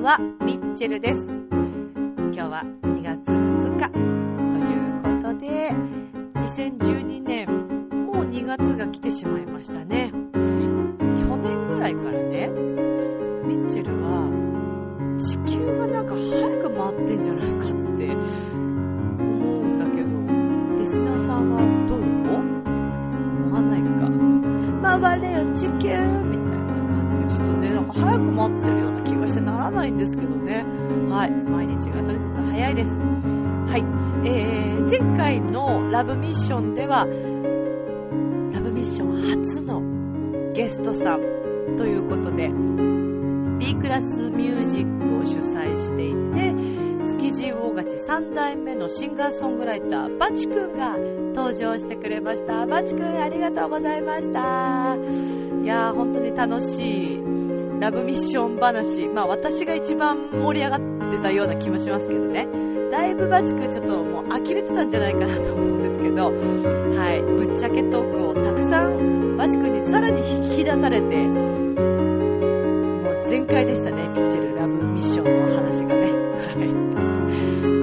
[0.00, 1.26] んは、ミッチェルです。
[1.26, 2.89] 今日は
[48.20, 50.94] 3代目のシンガーソングライター、バチくんが
[51.34, 52.66] 登場してくれました。
[52.66, 54.94] バチくんありがとうございました。
[55.62, 57.22] いやー、本当に楽しい
[57.80, 62.46] ラブミッション話、まあ私が一番盛り上がってたような気もしますけどね。
[62.92, 66.30] だいぶバチクちょっともう呆れてたんじゃないかなと思うんですけど、は
[67.14, 71.40] い、ぶっちゃけトークをたくさんバチクにさらに引き出されて、も
[73.12, 74.49] う全開でしたね、ミッチェル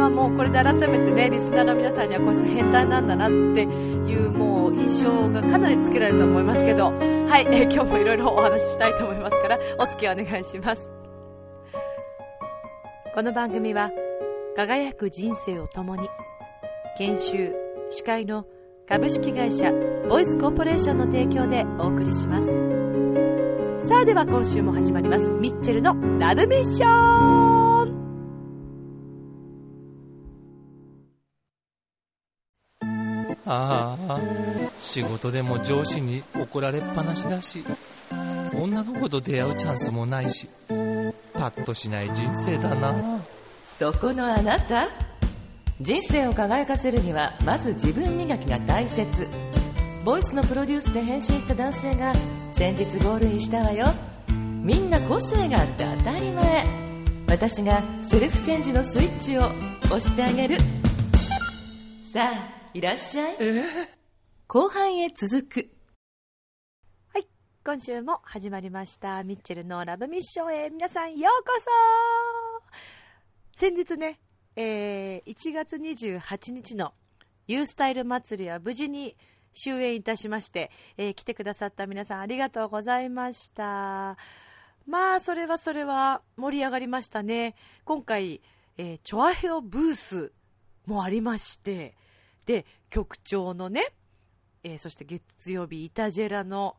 [0.07, 10.89] あもうこれで改めてね、リスナーの皆さんにはこいつ変態なんだなっていうもう印象がかなりつけられると思いますけど、はい、えー、今日もいろいろお話ししたいと思いますから、お付き合いお願いします。
[13.13, 13.91] この番組は、
[14.55, 16.07] 輝く人生を共に、
[16.97, 17.53] 研修、
[17.89, 18.45] 司会の
[18.87, 19.71] 株式会社
[20.09, 22.47] ボイスコーポレーションの提供でお送りします。
[23.87, 25.31] さあでは今週も始まります。
[25.31, 27.56] ミッチェルのラブミッション
[33.47, 34.19] ああ
[34.79, 37.63] 仕事でも上司に怒られっぱなしだし
[38.61, 40.49] 女の子と出会うチャンスもないし
[41.33, 43.21] パッとしない人生だな。
[43.65, 44.87] そこのあなた？
[45.79, 49.27] 人生を輝かせるにはまず自分磨きが大切。
[50.03, 52.13] ボイスのプロデュースで変身した男性が
[52.51, 53.85] 先日ゴールインしたわよ。
[54.27, 56.65] みんな個性があって当たり前。
[57.27, 59.41] 私がセルフチェンジのスイッチを
[59.85, 60.57] 押してあげる。
[62.11, 63.35] さあいらっしゃい。
[64.47, 65.69] 後半へ続く。
[67.13, 67.27] はい。
[67.65, 69.23] 今週も始まりました。
[69.23, 71.51] ミッチェルのラブミッションへ皆さんようこ
[73.53, 74.19] そ先日ね、
[74.55, 76.93] えー、1月28日の
[77.47, 79.15] ユースタイル祭りは無事に
[79.53, 84.17] 終演いたしまして、えー、来てくださった皆さんありがとうございました。
[84.85, 87.55] まあ、それはそれは盛り上がりましたね。
[87.83, 88.41] 今回、
[88.77, 90.31] えー、チョアヘオブース
[90.85, 91.95] もありまして、
[92.47, 93.93] で、局長のね、
[94.63, 96.77] えー、そして月曜日、イタジェラの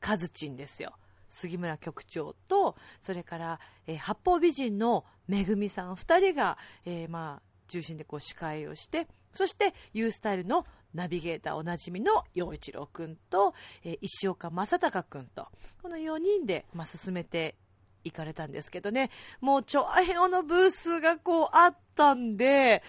[0.00, 0.96] カズチンですよ。
[1.30, 13.54] 杉村局長と、それから、えー、八方美人のめぐみさん二人が、えー、まあ、中心でこう司会をして、そして、ユースタイルのナビゲーターおなじみの陽一郎くんと、
[13.84, 15.46] えー、石岡正隆くんと、
[15.82, 17.54] この4人で、まあ、進めて
[18.02, 22.82] いかれたんですけどね、もう、チョアヘオのブースがこうあったんで、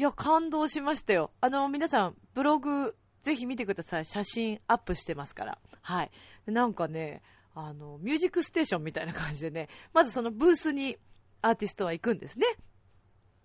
[0.00, 1.30] いや、感動しましたよ。
[1.42, 4.06] あの、皆さん、ブログ、ぜひ見てください。
[4.06, 5.58] 写真アップしてますから。
[5.82, 6.10] はい。
[6.46, 7.22] なんかね、
[7.54, 10.96] あの、ミュージックステーションみたいな感じでね、まずそのブースに
[11.42, 12.46] アーティストは行くんですね。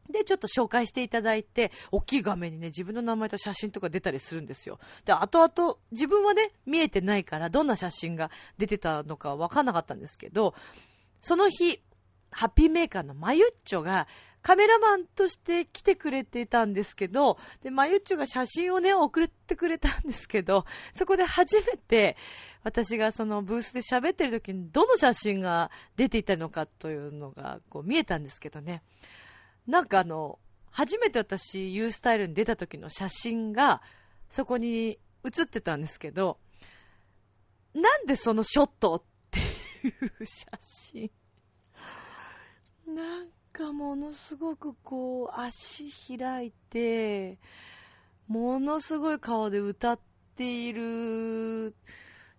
[0.09, 4.79] で、ちょっと紹介していただいて、大きい画面にね、自分の名前と写真とか出たりするんですよ。
[5.03, 10.55] で、後々、自分はね、見えてないから、どんな写真が出てたのかわかんなかったんですけど、
[11.19, 11.81] その日、
[12.31, 14.07] ハッピーメーカーのマユッチョが、
[14.45, 22.15] カメラマンとして来てくれてたんですけど、で、まゆっちょが写真をね、送ってくれたんですけど、 そこで初めて、
[22.61, 28.83] 私がそのブースで喋ってる時にどの写真が出ていたのかというのがこう見えたんですけどね。
[29.65, 30.37] なんかあの、
[30.69, 33.81] 初めて私、ユースタイルに出た時の写真が、
[34.29, 36.37] そこに写ってたんですけど、
[37.73, 40.45] なんでそのショットっていう写
[40.91, 41.09] 真。
[42.85, 47.39] なんかものすごくこう、足開いて、
[48.27, 49.99] ものすごい顔で歌っ
[50.35, 51.73] ている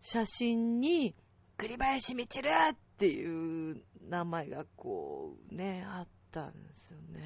[0.02, 1.14] 写真に、
[1.56, 7.24] 栗林みちるっていう名前がこうね、あったんですよね。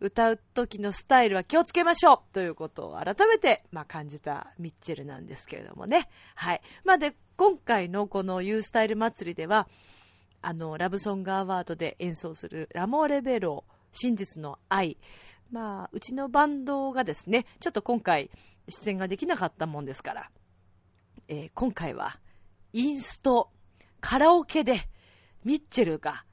[0.00, 6.08] 歌う時のスタイルは気をつけましょうということを改めて、まあ、感じたミッチェルなんですけれどもね。
[6.34, 6.62] はい。
[6.84, 9.68] まあ、で、今回のこのユースタイル祭りでは、
[10.42, 14.98] あの、ラブソングアワードで演奏するラモーレベロ真実の愛。
[15.50, 18.30] まあ、うちのバンドがですね、ちょっと今回
[18.68, 20.30] 出演ができなかったもんですから、
[21.28, 22.18] えー、今回は
[22.72, 23.50] インスト、
[24.00, 24.88] カラオケで
[25.44, 26.24] ミッチェルが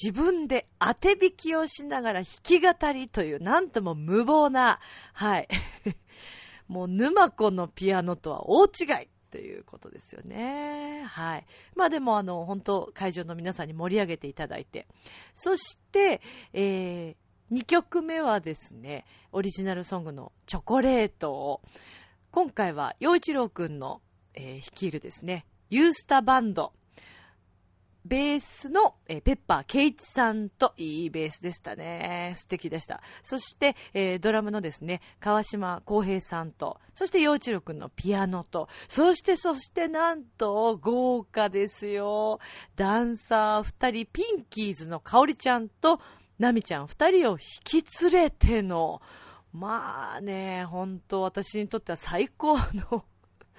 [0.00, 4.80] 自分で当て弾きをしながら弾き語りという、なんとも無謀な、
[5.12, 5.48] はい。
[6.68, 11.04] もう沼子のピアノとは大違いということですよね。
[11.08, 11.46] はい。
[11.74, 14.86] まあでもあの、本当会場の皆さんに盛り上げていただいて。
[15.32, 16.20] そして、
[16.52, 21.62] えー、2曲目はですね、オリジナルソングのチョコレートを、
[22.30, 24.02] 今回は陽一郎くんの、
[24.34, 26.74] えー、率いるですね、ユースタバンド、
[28.04, 32.34] ベースの、え、ペッパーケイチさんといいベースでしたね。
[32.36, 33.00] 素敵でした。
[33.22, 42.40] そして、えー、ドラムのですね、川島康平さんと、そして陽一郎くんのピアノと、そしてそしてなんと豪華ですよ。
[42.74, 46.00] ダンサー二人、ピンキーズのかおりちゃんと、
[46.38, 49.00] ナミちゃん二人を引き連れての、
[49.52, 53.04] まあね、本当私にとっては最高の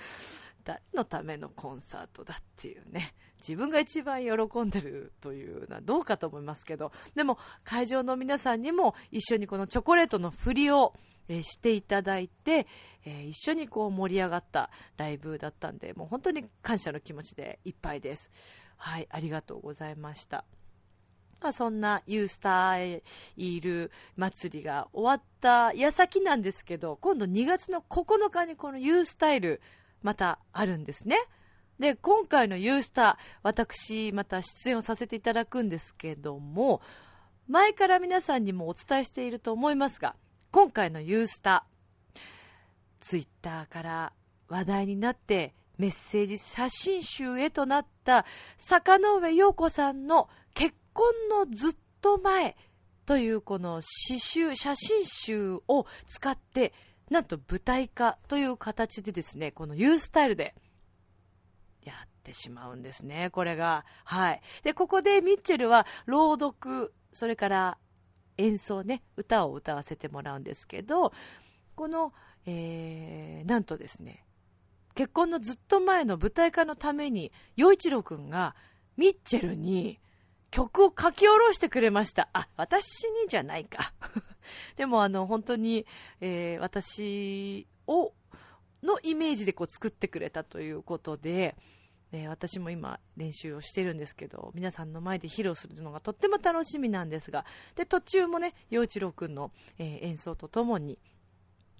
[0.65, 3.13] 誰のためのコンサートだっていうね。
[3.45, 10.93] 自分が一番喜んでるというのはどうかと思いますけど、でも会場の皆さんにも一緒にこのチョコレートの振りを、
[11.27, 12.67] え、していただいて、
[13.05, 18.29] え、一緒にこう盛り上がったライブだったんで、もう本当に感謝の気持ちでいっぱいです。
[18.77, 20.45] はい、ありがとうございました。
[21.43, 23.01] まあ、そんなユースター
[23.35, 29.61] イル祭りが終わった矢先なんですけど、今度2月の9日にこのユースタイル
[30.01, 31.17] またあるんですね。
[31.83, 36.79] で、今回のユースター、私、また出演をさせていただくんですけども、
[37.49, 40.15] 前から皆さんにもお伝えしていると思いますが、
[40.51, 42.19] 今回のユースター、
[43.01, 44.13] ツイッターから
[44.47, 48.25] 話題になってメッセージ写真集へとなった
[48.57, 52.55] 坂上陽子さんの結婚のずっと前
[53.05, 56.71] というこの詩集、写真集を使って
[57.09, 60.55] なんと舞台化という形でですね、このユースタイルで
[62.23, 63.85] ってしまうんですね、これが。
[64.05, 64.41] はい。
[64.63, 67.77] で、ここでミッチェルは朗読、それから
[68.37, 71.11] 演奏ね、歌を歌わせてもらうんですけど、
[71.75, 72.13] この、
[72.45, 74.25] えー、なんとですね、
[74.95, 78.55] 結婚のずっと前の舞台化のために、洋一郎くんが
[78.95, 79.99] ミッチェルに
[80.49, 82.29] 曲を書き下ろしてくれました。
[82.31, 83.93] あ、私にじゃないか。
[84.77, 85.85] でもあの、本当に、
[86.21, 88.13] えー、私を、
[88.81, 91.57] のイメージでこう作ってくれたということで、
[92.13, 97.43] えー、私も今練習をしてるんですけど、皆さんの前で披露するのがとっても楽しみなんですが、
[97.75, 100.99] で、途中もね、陽一郎くんの、えー、演奏とともに、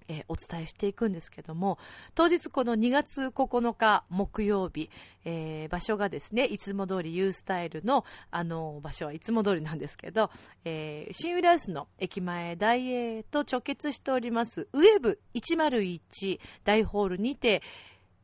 [0.08, 1.78] えー、お伝えしていくんですけども、
[2.16, 4.90] 当日この2月9日木曜日、
[5.24, 10.30] えー、場所がですね、いつも通り U スタイルの、あの、場所はいつも通りなんですけど、
[10.64, 17.62] えー、新浦安の駅前大英と直結しております、ウェブ101大ホールにて、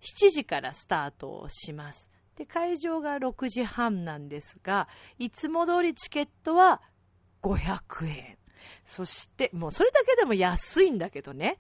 [0.00, 2.11] 7時からスタートをします。
[2.37, 4.88] で、会場が6時半なんですが、
[5.19, 6.81] いつも通りチケットは
[7.43, 8.38] 500円。
[8.85, 11.58] そして、もうそれだけでも安いんだけどね。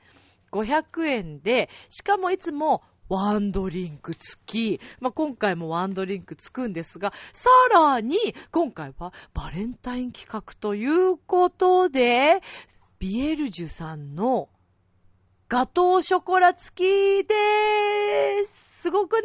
[0.52, 4.80] 500円で、しかもいつもワンドリンク付き。
[5.00, 8.16] まあ、今回もワンドリンク付くんですが、さらに、
[8.50, 12.40] 今回はバレンタイン企画ということで、
[12.98, 14.48] ビエルジュさんの
[15.50, 18.82] ガトーショコラ付きでーす。
[18.82, 19.22] すごくない？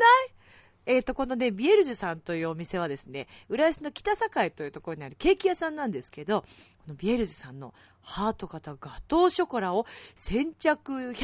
[0.88, 6.48] えっ、ー、と、このね、ビエルジュさんというお店はですね、浦安の北境というところにあるケーキ屋さんなんですけど、こ
[6.88, 11.22] のビエルジュさんのハート型ガトーショコラを先着100名様に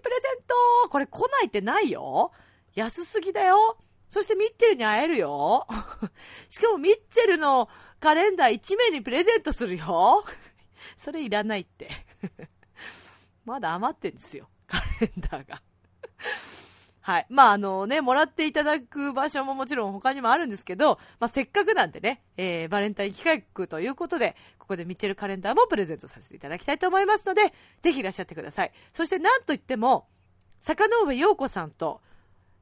[0.00, 0.88] プレゼント。
[0.88, 2.30] これ来ないってないよ。
[2.76, 3.76] 安すぎだよ。
[4.08, 5.66] そしてミッチェルに会えるよ。
[6.48, 10.24] しかもミッチェルのカレンダー1名にプレゼントするよ。
[10.98, 11.90] それいらないって。
[13.44, 15.62] まだ余ってんですよ、 カレンダーが
[17.02, 17.26] はい。
[17.28, 28.72] まあ、あのね、もらっていただく場所ももちろん他にもあるんですけど、まあ、せっかくなんでね、えー、バレンタイン企画ということで、ここでミッチェルカレンダーもプレゼントさせていただきたいと思いますので、ぜひいらっしゃってください。
[28.92, 30.06] そしてなんといっても、
[30.62, 32.00] 坂上陽子さんと、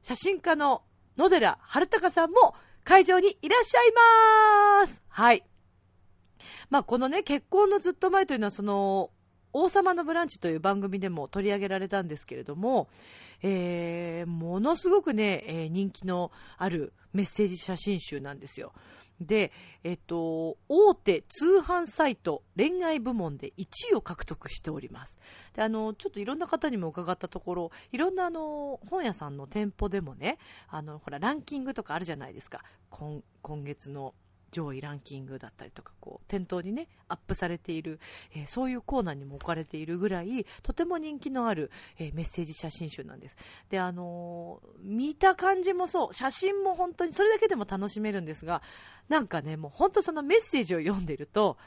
[0.01, 0.83] 写真家の
[1.17, 3.91] 野寺春隆さんも会場にいらっしゃい
[4.81, 5.43] ますはい。
[6.71, 9.11] まあ、このね、結婚のずっと前というのは、その、
[9.53, 12.87] 王様のブランチという番組でも取り上げられたんですけれども、
[13.41, 18.73] えー、ものすごくね、えー、人気のあるメッセージ写真集なんですよ。
[19.21, 19.51] で、
[19.83, 25.19] えっと、大手通販サイト恋愛部門で1位を獲得しております。
[25.53, 32.63] で、あの、ちょっといろんな方にも伺ったところ、いろんなあの、本屋さんの店舗でもね、あの、ほら、ランキングとかあるじゃないですか。
[32.89, 34.15] 今、今月の
[34.51, 37.99] 上位ランキングだったりとか、こう、店頭にね、アップされている、
[38.35, 43.35] えー、そういうコーナーにも置かれているぐらい、とても人気のある、えー、メッセージ写真集なんです。
[43.69, 48.61] で、あのー、見た感じもそう、写真も本当にそれだけでも楽しめるんですが、
[49.09, 51.57] なんかね、もう本当そのメッセージを読んでると、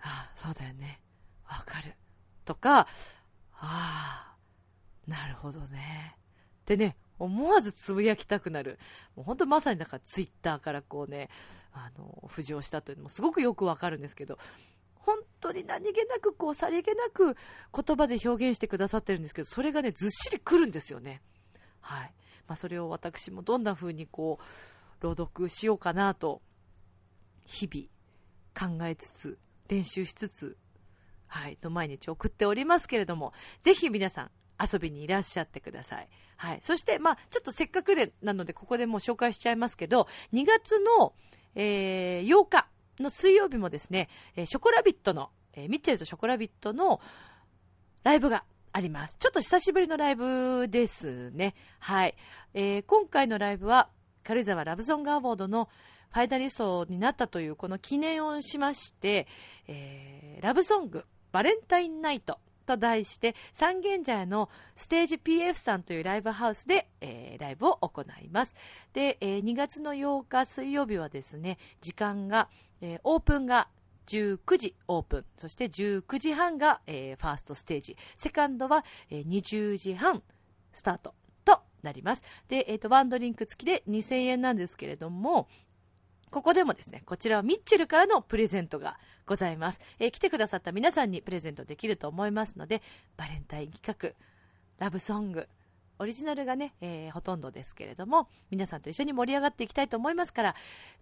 [0.00, 1.00] ああ、そうだよね、
[1.48, 1.94] わかる。
[2.44, 2.86] とか、
[3.58, 4.36] ああ、
[5.06, 6.16] なるほどね。
[6.66, 8.78] でね、思わずつぶやきたくなる。
[9.14, 11.28] もう本当まさになんかツイッターからこうね、
[11.72, 14.38] あの、浮上したというのもすごくよくわかるんですけど、
[14.94, 17.36] 本当に何気なくこう、さりげなく
[17.72, 21.22] 言葉で表現してくださってるんですけど、それがね、ずっしりくるんですよね。
[21.80, 22.14] はい。
[22.48, 26.42] まあ、それを私もどんな風にこう、朗読しようかなと、
[27.44, 30.56] 日々考えつつ、練習しつつ、
[31.28, 33.32] はい、と毎日送っておりますけれども、
[33.62, 34.30] ぜひ皆さん
[34.60, 36.08] 遊びにいらっしゃってください。
[36.36, 36.60] はい。
[36.62, 41.14] そして、まあ、ちょっとせっかくで、なので、ここでもう紹介しちゃいますけど、2月の、
[41.54, 42.68] えー、8日
[43.00, 47.00] の水曜日もですね、えー、ショコラビットの、えー、ミッチェルとショコラビットの
[48.04, 49.16] ライブがあります。
[49.18, 51.54] ちょっと久しぶりのライブですね。
[51.78, 52.14] はい。
[52.54, 53.88] えー、今回のライブは、
[54.22, 55.68] 軽井沢ラブソングアワードの
[56.12, 59.26] ファイナリストになったというこの記念をしまして、
[59.66, 68.54] えー、ラブソング、バレンタインナイトと題して、三軒茶屋のステージ PF さんというライブハウスで、えー、ライブを行います。
[68.92, 72.48] で、えー、2月の8日水曜日はですね、時間が、
[72.80, 73.68] えー、オープンが
[74.06, 80.22] 19時オープン、そして19時半が、えー、ファーストステージ、セカンドは、えー、20時半
[80.72, 82.22] スタートとなります。
[82.48, 85.48] で、え、ー、と、ワンドリンク付きで2000円なんですけれども、
[86.30, 89.80] ここでもですね、こちらはミッチェルからのプレゼントがございます。
[89.98, 92.82] えー、来てくださった皆さんにプレゼントできると思いますので、
[93.16, 94.12] バレンタイン企画、
[94.78, 95.48] ラブソング、
[95.98, 100.54] オリジナルがね、えー、ほとんどですけれども、皆さんと一緒に盛り上がっていきたいと思いますから、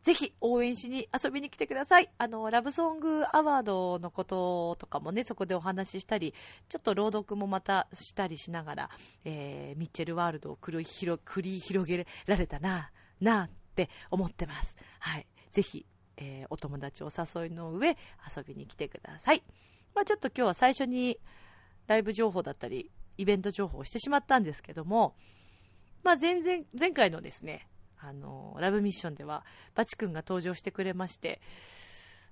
[0.03, 2.11] ぜひ応援しに遊びに来てください。
[2.17, 6.33] あの、ラブソングアワードのこととかもね、そこでお話ししたり、
[6.69, 8.91] ちょっと朗読もまたしたりしながら、
[9.25, 12.91] えー、ミッチェルワールドを繰り広げられたな、
[13.21, 14.77] なって思ってます。
[15.01, 15.27] はい。
[15.51, 17.97] ぜひ、えー、お友達お誘いの上、
[18.37, 19.43] 遊びに来てください。
[19.95, 21.19] まあ、ちょっと今日は最初に
[21.87, 25.15] ライブ情報だったり、イベント情報をしてしまったんですけども、
[26.03, 27.69] まあ、前々、前回のですね、
[27.99, 29.45] あの、ラブミッションでは、
[29.75, 31.41] バチ君が登場してくれまして、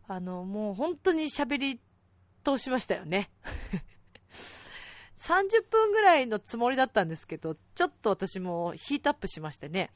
[0.06, 1.80] あの、もう本当に喋り
[2.44, 3.30] 通しましたよね。
[5.18, 9.92] 30分ぐらいのつもりだったんですけど、ちょっと私もヒートアップしましてね、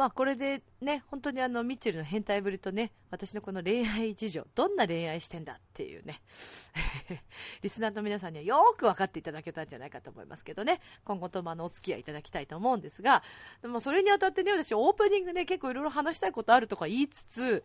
[0.00, 6.22] まあこれでね、本当にあのミッチェルの変態ぶりとね、私のこの恋愛事情、どんな恋愛してんだっていうね、
[7.60, 13.22] リスナーの皆さんにはよく分かっていただけたんじゃないかと思いますけどね、今後ともあのお付き合いいただきたいと思うんですが、
[13.60, 17.62] でもそれにあたってね、私オープニングね、結構いろいろ話したいことあるとか言いつつ、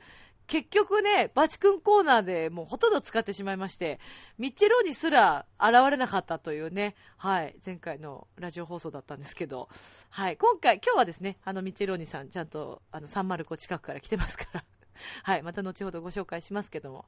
[0.48, 4.00] 結局ね、バチ君コーナーでもうほとんど使ってしまいまして、
[4.38, 9.70] ミッチェローにすら現れなかったというね、はい、前回のラジオ放送だったんですけど、
[10.10, 14.66] はい、今回、今日はですね、あのミッチェローニさん、ちゃんとあの305近くから来てますから、
[15.24, 17.06] はい、また後ほどご紹介しますけども、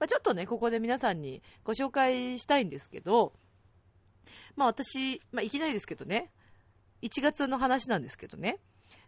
[0.00, 3.32] まあ、ちょっとね、ここで皆さんにご紹介したいんですけど、
[4.56, 6.32] まあ私、まあいきなりですけどね、
[7.02, 8.58] 1月の話なんですけどね、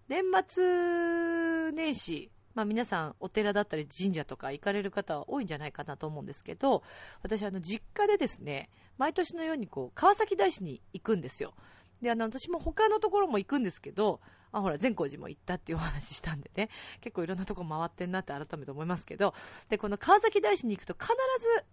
[0.09, 6.83] 年末年始、まあ、皆さんお寺だったり神社とか行かれる方は多いんじゃないかなと思うんですけど、
[7.23, 11.55] 私あの実家でですね、毎年のようにこう川崎大師に行くんですよ。
[12.01, 14.21] で、あの私も他のところも行くんですけど、
[14.53, 16.69] あ、ほら、善光寺も行ったっていうお話したんでね、
[17.01, 19.35] 結構いろんなとこ回ってんなって改めて思いますけど、
[19.69, 21.09] で、この川崎大師に行くと必
[21.41, 21.65] ず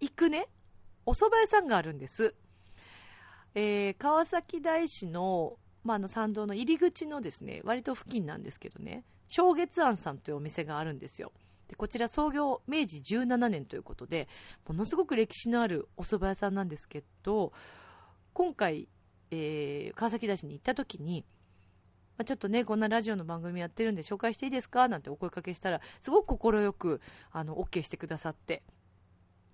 [0.00, 0.48] 行くね、
[1.04, 2.34] お蕎麦屋さんがあるんです。
[3.54, 11.32] えー、川崎大師の、まあ、あの参道の入り口のですね、割と付近なんですけどね、正月庵さんというお店があるんですよ。
[11.68, 14.28] でこちら創業明治17年ということで、
[14.66, 17.52] ものすごく歴史のあるお蕎麦屋さんなんですけど、
[18.32, 18.88] 今回、
[19.30, 21.24] えー、川崎大師に行った時に、
[22.24, 28.64] ちょっとね、こんなラジオの番組やってるんで紹介していいですかなんてお声かけしたら、すごく快く、あの、OK してくださって。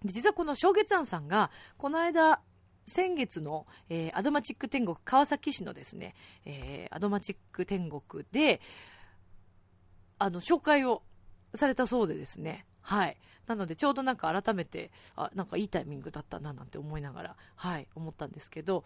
[0.03, 2.41] で実はこの正月庵さんが、この間、
[2.87, 6.15] 先月の、えー、アドマチック天国、川崎市のですね、
[6.47, 8.63] えー、アドマチック天国で、
[10.19, 11.03] あの、紹介を
[11.55, 12.67] されたそうでですね。
[12.81, 13.17] はい。
[13.47, 18.85] なので、ちょうどなんか改めて、あ、なんかいいタイミングだったななんて思いながら、はい、思ったんですけど、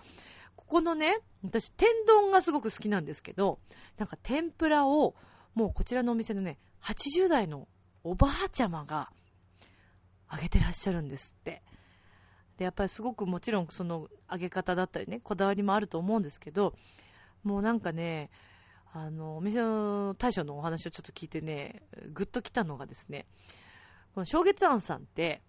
[0.57, 3.59] ここのね、私、天丼がすごく好きなんですけど、
[3.97, 5.15] なんか天ぷらを、
[5.55, 7.69] もうこちらのお店のね、80代の
[8.05, 9.11] おばあちゃまが、
[10.33, 11.63] 揚げてらっしゃるんですって。
[12.57, 16.75] で、やっぱりすごくもちろんその揚げ方だったりね、こだわりもあると思うんですけど、
[17.43, 18.31] もうなんかね、
[18.93, 21.83] あの、お店の大将のお話をちょっと聞いてね、
[22.13, 23.27] ぐっときたのがですね、
[24.15, 25.43] この正月庵さんって、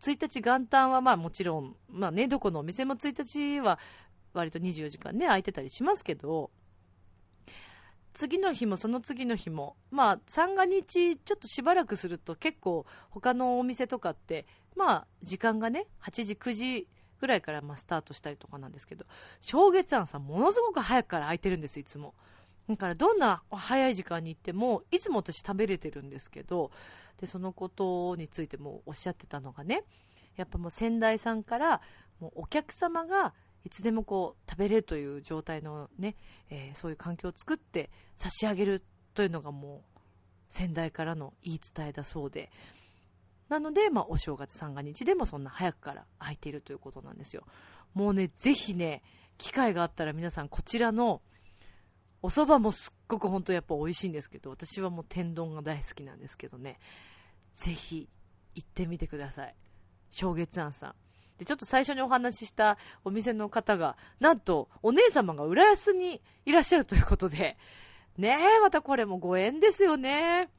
[0.00, 3.78] 1日元旦はまあもちろん、まあね、どこのお店も1日は
[4.32, 6.50] 割と24時間ね、空いてたりしますけど、
[8.14, 16.88] 次の日もその次の日も、まあ、三が日、ちょっとしばらくすると結構他のお店とかって、まあ、時間がね、8時、9時
[17.20, 19.04] ぐらいからまスタートしたりとかなんですけど、
[19.40, 22.14] 正月庵さんものすごく早くから空いてるんです、いつも。
[22.74, 26.70] だからどんな早い時間に行っても、いつも私食べれてるんですけど、
[27.20, 29.84] で、そのことについてもおっしゃってたのがね、
[30.36, 31.80] やっぱもう先代さんから、
[32.20, 33.34] もうお客様が
[33.64, 36.16] いつでもこう食べれるという状態のね、
[36.48, 38.82] えー、そういう環境を作って差し上げる
[39.14, 40.00] というのがもう
[40.48, 42.50] 先代からの言い伝えだそうで、
[43.48, 47.44] なので、まあ、お正月三が日でもそんな早くから空いているということなんですよ。
[47.94, 49.02] もうね、ぜひね、
[49.38, 51.20] 機会があったら皆さんこちらの
[52.22, 56.78] お蕎麦もすっごく本当やっぱ美味しいんですけど、私はもう天丼が大好きなんですけどね、
[57.54, 58.08] ぜひ
[58.54, 59.54] 行ってみてください。
[60.10, 60.94] 正月庵さん。
[61.38, 67.56] で、ちょっと最初にお話ししたお店の方が、なんとお姉様が浦安にいらっしゃるということで、
[68.18, 70.50] ねえ、またこれもご縁ですよね。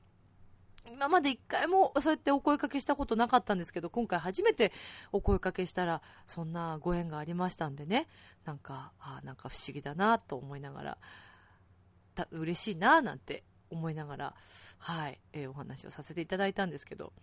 [0.88, 4.72] 今まで一回もそうやってお声かけしたことなかったんですけど、今回初めて
[5.12, 8.08] お声かけしたら、そんなご縁がありましたんでね、
[8.46, 10.98] なんか、あなんか不思議だなと思いながら、
[12.26, 14.36] た嬉しいななんて思いながら、
[14.78, 17.14] はい、えー、お話をさせていただいたんですけど、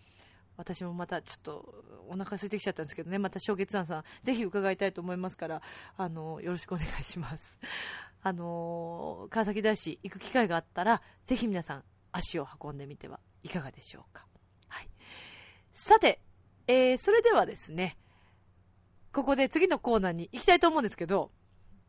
[0.57, 5.63] 私もまたちょっとお腹空いてきちゃったんですけどね、また正月庵さん、ぜひ伺いたいと思いますから、
[5.97, 7.59] あの、よろしくお願いします。
[8.23, 14.27] あの、川崎大師行く機会があったら、ぜひ皆さん足を運んでみてはいかがでしょうか。
[14.67, 14.91] はい。
[15.71, 16.21] さて、
[16.67, 17.97] えー、それではですね、
[19.13, 21.31] ここで次のコーナーに行きたいと思うんですけど、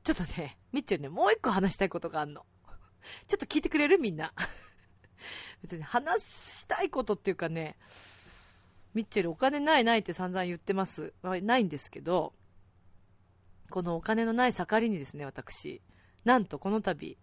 [0.03, 2.45] ちょっとね、みっちゃんね、もう一個話したいことがあるの。
[3.27, 3.97] ちょっと聞いてくれる？
[3.99, 4.33] みんな。
[5.61, 7.77] 別に話したいことっていうかね、
[8.93, 11.13] ミッチェルお金ないないって散々言ってます。
[11.21, 12.33] まあ、ないんですけど、
[13.69, 15.81] このお金のない盛りにですね、私、
[16.23, 17.17] なんとこの度、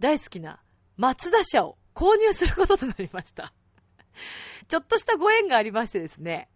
[0.00, 0.60] 大好きな
[0.96, 3.52] 松田車を購入することとなりました。
[4.68, 6.50] ちょっとしたご縁がありましてですね、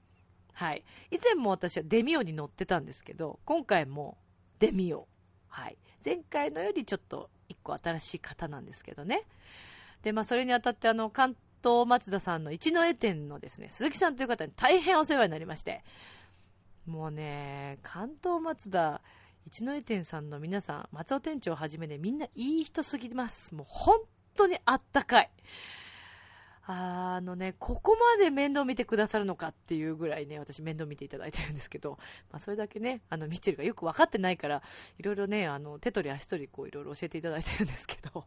[0.53, 0.85] はい。
[1.11, 4.19] 以前も私はデミオに乗ってたんですけど、今回も
[4.59, 5.09] デミオ。
[5.49, 5.79] はい。
[6.05, 9.25] 前回のよりちょっと一個新しい方なんですけどね。
[10.03, 15.85] で、まあ、それにあたって、あの、関東松田さんの一之江店のですね、鈴木さんという方に大変お世話になりまして、
[16.87, 19.01] もうね、関東松田
[19.47, 23.55] 一之江店さんの皆さん、松尾店長をはじめね、みんないい人すぎます。
[23.55, 24.01] もう本
[24.37, 25.31] 当にあったかい。
[26.65, 31.99] あのね、ここまで面倒見てくださるのかっていうぐらいね、私面倒見ていただいてるんですけど、
[32.31, 34.63] まあそれだけね、あの、ミッチェルがよく分かってないから、
[34.99, 38.25] いろいろね、あの、手取り足取りこういろいろ教えていただいてるんですけど、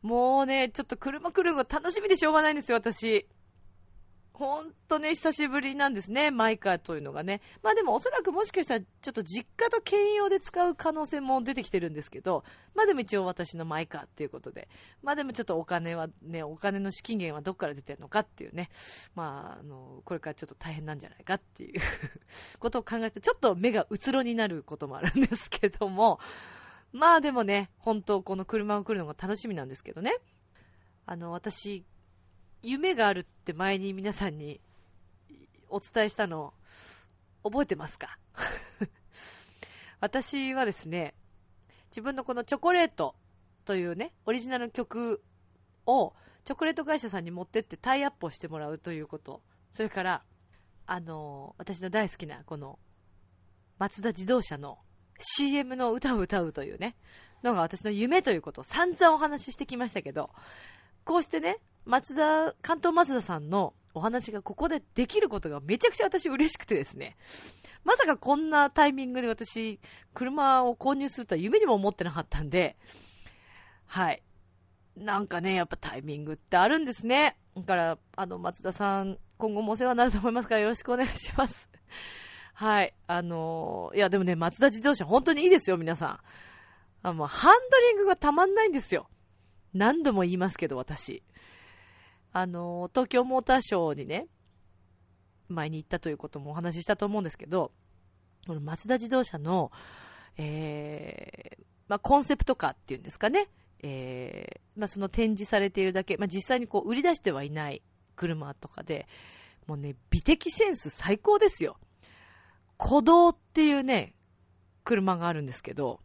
[0.00, 3.26] もうね、ちょっと車来るの楽しみでしょうがないんですよ、私。
[4.32, 7.42] ほんとね、久しぶりなんですね、マイカーというのがね。
[7.62, 12.42] まあでもおそらくもしかしたら、ちょっと実家と兼用で使う可能性も出てきてるんですけど、
[12.74, 14.68] まあでも一応私のマイカーっていうことで、
[15.02, 18.70] まあでもちょっとお金はね、お金の資金源はどっから出てるのかっていうね、
[19.14, 21.80] まあ、あの、これからちょっと大変なんじゃないかっていう
[22.58, 26.18] ことを考えて、ちょっと目がうつろになることもあるんですけども、
[26.92, 30.16] まあでもね、本当この車が来るのが楽しみなんですけどね。
[31.04, 31.84] あの、私、
[32.62, 34.60] 夢があるって前に皆さんに
[35.68, 36.54] お伝えしたの、
[37.42, 38.18] 覚えてますか？
[40.00, 41.14] 私はですね、
[41.90, 43.16] 自分のこのチョコレート
[43.64, 45.22] というね、オリジナルの曲
[45.86, 49.42] をチョコレート会社さんに持ってってタイアップをしてもらうということ。
[49.70, 50.24] それから、
[50.86, 52.78] あの、私の大好きなこの、
[53.78, 54.78] 松田自動車の
[55.18, 56.96] CM の歌を歌うというね、
[57.42, 60.30] のが私の夢ということを散々お話ししてきましたけど、
[61.04, 67.16] こうしてね、松田、関東松田さんのお話がここでできることがめちゃくちゃ私嬉しくてですね、
[67.84, 69.80] まさかこんなタイミングで私、
[70.14, 72.76] 車を購入するとは夢にも思ってなかったんで、
[73.86, 74.22] はい。
[74.96, 77.36] なんかね、やっぱタイミングってあるんですね。
[77.56, 81.68] だから、あの、松田さん、今後もお世話になると思いますからよろしくお願いします。
[82.54, 82.94] はい。
[83.06, 86.20] あのー、いや、でもね、松田自動車本当にいいですよ、皆さん。
[87.08, 89.08] あもう、ハンドリングがたまんないんですよ。
[89.74, 91.22] 何度も言いますけど、私。
[92.32, 94.26] あの、東京モーターショーにね、
[95.48, 97.72] 前に行ったということもお話ししたと思うんですけど、
[98.46, 99.70] この松田自動車の、
[100.36, 103.48] えー、まあ、コンセプトカーっていうんですかね、
[103.82, 107.82] えー、まあ、その展示されているだけ、まあ、実際にこう売り出してはいない
[108.16, 109.06] 車とかで、
[109.66, 111.76] もうね、美的センス最高ですよ。
[112.78, 114.14] 鼓動っていうね、
[114.84, 116.00] 車があるんですけど、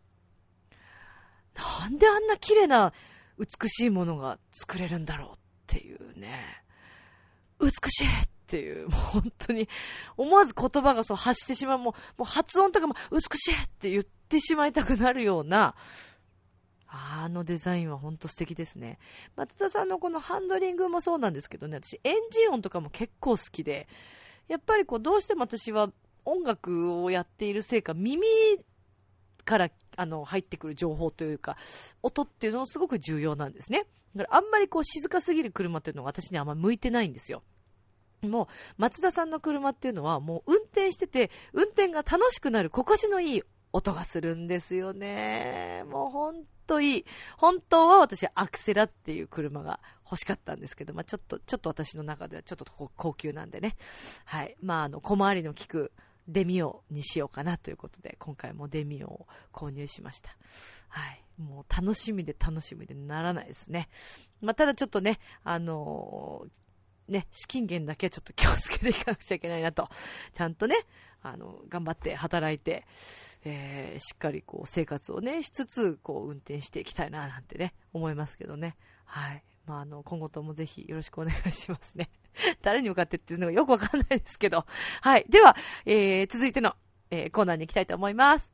[1.55, 2.93] なんであんな綺麗な
[3.39, 6.63] 美しいものが作れるんだろうっていうね。
[7.60, 8.10] 美しいっ
[8.47, 9.67] ていう、もう本当に、
[10.15, 15.75] 思わず言葉がそう発してしまう、もう、もう発音とかも美しいって言ってしまいたくなるような、
[16.88, 18.97] あのデザインは本当素敵ですね。
[19.36, 23.88] 松田さんのこのハンドリングもそうなんですけどね、私エンジン音とかも結構好きで、
[24.47, 25.91] やっぱりこうどうしても私は
[26.23, 28.27] 音楽をやっているせいか耳
[29.43, 31.58] からあの入ってくる情報というか、
[32.01, 33.86] 音っていうのもすごく重要なんですね。
[34.17, 37.43] だからあんまりこう静かすぎる車っていうのは私にあんま向いてないんですよ。
[38.21, 45.84] もう、松田さんの車っていうのは、もう運転してて、運転が楽しくなる心地のいい音がするんですよね。
[45.88, 47.06] もうほんといい。
[47.38, 53.75] 本当は私はアクセラっていう車が欲しかったんですけど、まあちょっと、ちょっと私の中ではちょっと高級なんでね。
[54.25, 54.56] はい。
[54.62, 55.91] まああの、小回りの利く
[56.27, 60.36] デミオにしようかなということで、今回もデミオを購入しました。
[60.89, 61.26] はい。
[61.38, 63.89] もう楽しみで楽しみでならないですね。
[64.41, 66.50] まあただちょっとね、あのー
[67.08, 69.88] ね、資金源だけちょっと気をつけていかなくちゃいけないなと。
[70.34, 70.76] ちゃんとね、
[71.21, 72.86] あの、頑張って働いて、
[73.45, 78.76] えー、しっかりこう生活をね、しつつ、こう運転していきたいな、なんてね、思いますけどね。
[79.06, 79.43] はい。
[79.65, 82.10] まあ、あの、今後ともぜひよろしくお願いしますね。
[82.62, 84.65] 誰に向かってっていうのがよくわかんないですけど。
[85.02, 85.26] はい。
[85.30, 86.76] では、えー、続いての、
[87.10, 88.52] えー、コーナーに行きたいと思います。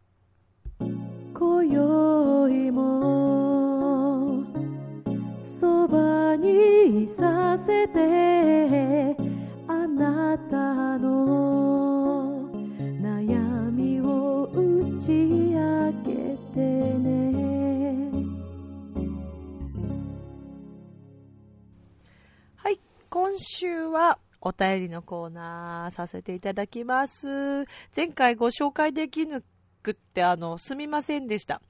[22.55, 27.65] はい今週はお便りのコーナーさせていただきます。
[27.95, 29.43] 前回ご紹介できぬ
[29.81, 31.61] くって、あの、すみませんでした。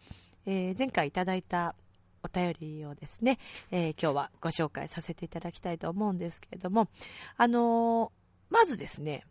[0.45, 1.75] えー、前回いただいた
[2.23, 3.39] お便りをですね、
[3.71, 6.87] えー、今日はご紹介させていただきたいと思うんですけれども、
[7.37, 9.25] あのー、まずですね、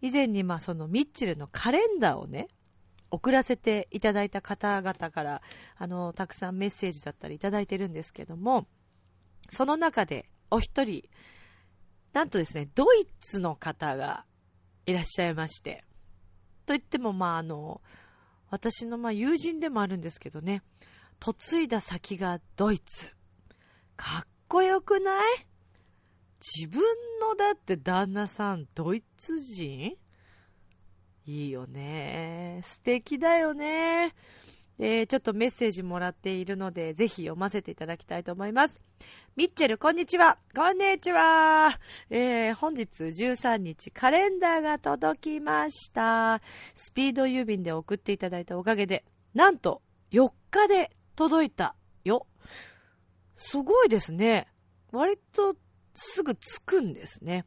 [0.00, 2.48] 以前にまあそのミッチェルのカレンダーをね、
[3.10, 5.42] 送らせていただいた方々から、
[5.76, 8.66] あの、たくさんメッセージだったりいただいてるんですけども、
[9.48, 11.08] その中でお一人、
[12.12, 14.24] なんとですね、ドイツの方が
[14.86, 15.84] いらっしゃいまして、
[16.66, 17.80] といってもまああの、
[18.50, 20.62] 私のまあ友人でもあるんですけどね、
[21.24, 23.14] 嫁いだ先がドイツ。
[23.96, 25.46] かっこよくない？
[26.58, 26.82] 自分
[27.20, 29.96] のだって旦那さんドイツ人？
[31.26, 32.62] いいよね。
[32.64, 34.14] 素敵だよね。
[34.78, 38.80] えー、ちょっとメッセージもらっているので、ぜひ読ませていただきたいと思います。
[39.36, 40.38] ミッチェル、こんにちは。
[40.56, 41.78] こんにちは。
[42.10, 46.42] えー、本日13日、カレンダーが届きました。
[46.74, 52.26] スピード郵便で送っていただいたおかげで、なんと4日で届いたよ。
[53.36, 54.48] すごいですね。
[54.90, 55.54] 割と
[55.94, 57.46] すぐ着くんですね。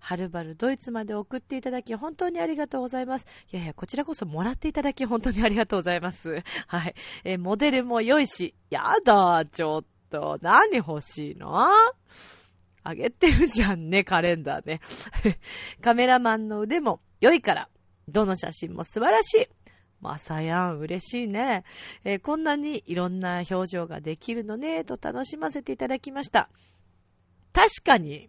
[0.00, 3.26] はるばるドイツまで送っていただき本当にありがとうございます。
[3.52, 6.42] いやいや、こちらこそもらっていただき本当にありがとうございます。
[6.66, 6.94] はい。
[7.24, 10.38] えモデルも良いし、やだ、ちょっと。
[10.42, 11.66] 何欲しいの？
[12.84, 14.80] あげてるじゃんね、カレンダーね。
[15.80, 17.68] カメラマンの腕も良いから、
[18.08, 19.48] どの写真も素晴らしい。
[20.00, 21.64] まさやん、嬉しいね。
[22.04, 26.50] えー、こんなにいろんな表情ができるのね、と楽しませていただきました。
[27.52, 28.28] 確かに、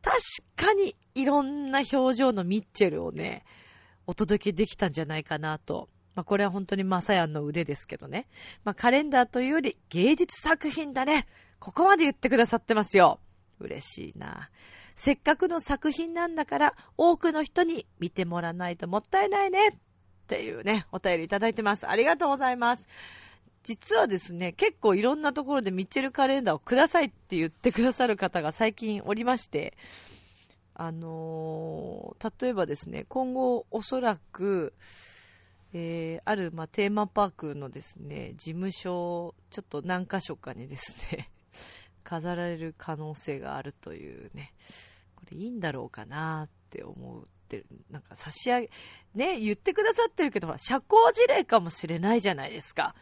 [0.00, 0.16] 確
[0.56, 3.44] かにいろんな表情のミッチェルをね、
[4.06, 5.90] お届けできたんじゃないかなと。
[6.18, 8.26] まあ、これは本当にマサヤンの腕ですけどね。
[8.64, 11.28] まあ、カレンダーというより芸術作品だね。
[11.60, 13.20] ここまで言ってくださってますよ。
[13.60, 14.50] 嬉しいな。
[14.96, 19.68] せっかくの作品なんだから、多くの人に見てもらわないともったいないね。
[19.68, 19.72] っ
[20.26, 21.88] ていうね、お便りいただいてます。
[21.88, 22.84] ありがとうございます。
[23.62, 29.78] 実はですね、結構いろんなところでミッチェルカレンダーをくださいって言ってくださる方が最近おりまして、
[30.74, 34.74] あのー、例えばですね、今後おそらく、
[35.72, 41.30] えー、ある、まあ、テーマパークのですね、事務所、ちょっと何箇所かにですね、
[42.04, 44.54] 飾られる可能性があるというね、
[45.14, 47.66] これいいんだろうかなって思ってる。
[47.90, 48.70] なんか差し上げ、
[49.14, 52.94] ね、言ってくださってるけど、ほら、社交辞令かもしれないじゃないですか。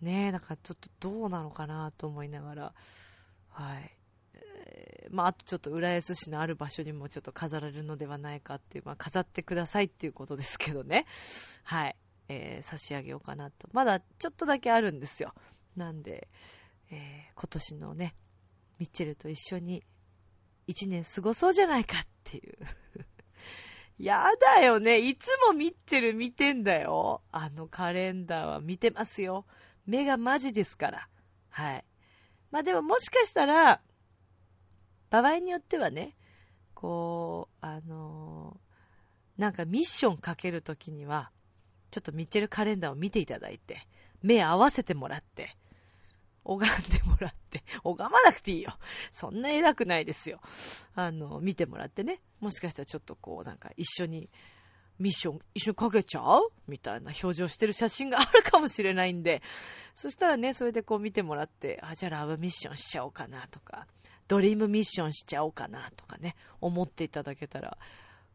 [0.00, 2.74] ねなんかちょっとどうなのかなと思いながら、
[3.48, 3.97] はい。
[4.68, 11.06] えー、まあ、あとちょっと浦安市のある場所にもちょっと飾られるのではないかっていう、まあ、飾ってくださいっていうことですけどね。
[11.64, 11.96] はい。
[12.28, 13.68] えー、差し上げようかなと。
[13.72, 15.32] まだちょっとだけあるんですよ。
[15.76, 16.28] なんで、
[16.90, 18.14] えー、今年のね、
[18.78, 19.82] ミッチェルと一緒に
[20.66, 22.58] 一年過ごそうじゃないかっていう
[23.98, 24.24] や
[24.56, 24.98] だよね。
[24.98, 27.22] いつもミッチェル見てんだよ。
[27.32, 29.46] あのカレンダーは見てますよ。
[29.86, 31.08] 目がマジですから。
[31.48, 31.84] はい。
[32.50, 33.80] まあでももしかしたら、
[35.10, 36.16] 場合によってはね、
[36.74, 38.68] こう、あのー
[39.38, 41.30] なんかミッションかけるときには、
[41.92, 43.86] ちょっとミッチェルカレンダーを見ていただいて、
[44.20, 45.56] 目合わせてもらって、
[46.42, 48.76] 拝んでもらって、拝まなくていいよ。
[49.12, 50.40] そんな偉くないですよ。
[50.96, 54.28] あの、見てもらってね、もしかしたらちょっとこう、なんか一緒に、
[54.98, 56.50] ミッション一緒にかけちゃう？
[56.66, 59.40] みたいな表情してる写真があるかもしれないんで、
[59.94, 63.86] そしたらね、それでこう見てもらって、あ、じゃあラブミッションしちゃおうかなとか、
[64.28, 67.78] ドリームミッションしちゃおうかなとかね、思っていただけたら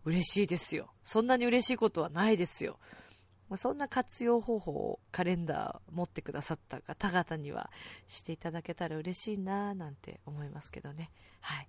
[0.06, 0.92] 嬉しいですよ。
[1.04, 2.80] そんなに嬉しいことはないですよ。
[3.56, 7.70] そんな活用方法をカレンダー持ってくださった方々には
[8.08, 11.12] していただけたら嬉しいなぁなんて思いますけどね。
[11.42, 11.68] はい。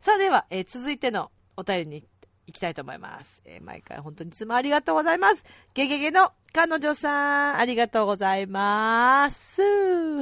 [0.00, 2.04] さあでは、えー続いてのお便りに
[2.46, 3.42] 行きたいと思います。
[3.44, 5.44] えー毎回本当にいつもありがとうございます。
[5.74, 7.10] ゲゲゲの彼女さ
[7.52, 9.62] ん、ありがとうございます。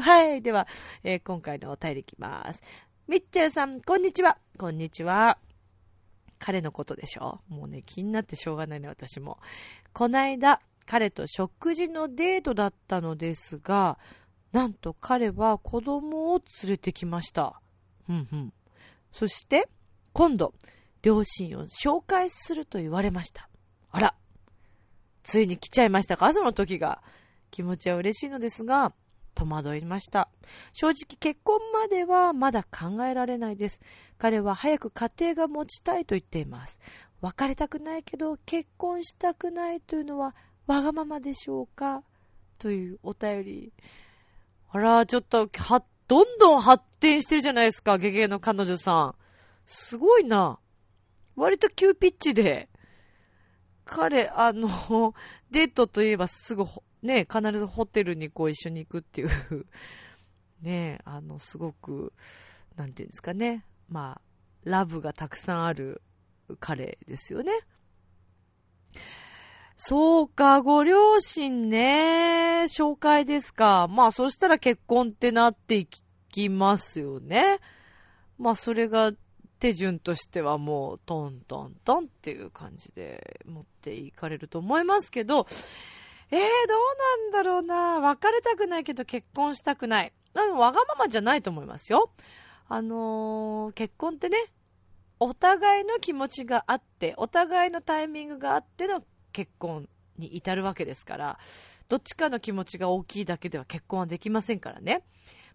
[0.00, 0.42] はい。
[0.42, 0.66] では、
[1.04, 2.60] えー今回のお便りいきます。
[3.06, 4.38] ミッチェルさん、こんにちは。
[4.58, 5.36] こんにちは。
[6.38, 7.38] 彼のことでしょ？
[7.48, 9.38] もうね、気になってしょうがないね、私も。
[9.92, 13.98] こないだ、彼と食事のデートだったのですが、
[14.52, 17.60] なんと彼は子供を連れてきました。
[18.08, 18.52] うんうん。
[19.12, 19.68] そして、
[20.14, 20.54] 今度、
[21.02, 23.50] 両親を紹介すると言われました。
[23.90, 24.14] あら、
[25.24, 26.32] ついに来ちゃいましたか？
[26.32, 27.02] その時が。
[27.50, 28.94] 気持ちは嬉しいのですが、
[29.34, 30.28] 戸惑いました。
[30.72, 33.80] 正直結婚まではまだ考えられないです。
[34.18, 36.78] 彼は早く家庭が持ちたいと言っています。
[37.20, 40.34] 別れたくないけど結婚したくないというのは
[40.66, 42.02] わがままでしょうか？
[42.58, 43.72] というお便り。
[44.70, 49.14] あら、ちょっと、は、どんどん発展してるじゃないですか、ゲゲの彼女さん。
[49.66, 50.58] すごいな。
[51.36, 52.68] 割と急ピッチで。
[53.84, 55.14] 彼、あの、
[55.50, 56.64] デートといえばすぐ、
[57.04, 59.28] ね、必ずホテルにこう一緒に行くっていう、
[60.62, 62.14] ね、あの、すごく、
[62.76, 63.66] なんていうんですかね。
[63.90, 64.20] まあ、
[64.64, 66.00] ラブがたくさんある
[66.58, 67.52] 彼ですよね。
[69.76, 73.86] そうか、ご両親ね、紹介ですか。
[73.88, 75.86] まあ、そしたら結婚ってなってい
[76.30, 77.58] きますよね。
[78.38, 79.12] まあ、それが
[79.58, 85.46] 手順としてはもう、トントントンっていう感じで持っていかれると思いますけど、
[86.34, 88.00] えー、どうなんだろうな。
[88.00, 90.12] 別れたくないけど結婚したくない。
[90.34, 92.10] わがままじゃないと思いますよ。
[92.68, 94.38] あのー結婚ってね、
[95.20, 101.38] お互いの気持ちがあって、お互いのタイミングがあっての結婚に至るわけですから、
[101.88, 105.04] どっちかの気持ちが大きいだけでは結婚はできませんからね。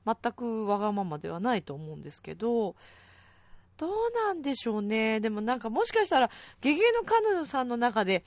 [0.05, 2.77] 全くわがままではないと思うんですけど、
[3.75, 5.19] どうなんでしょうね。
[5.19, 6.29] でもなんかもしかしたら、
[6.61, 8.23] ゲゲの彼女さんの中で、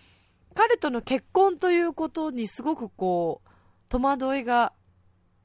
[0.52, 3.48] 彼との結婚ということにすごくこう、
[3.88, 4.72] 戸惑いが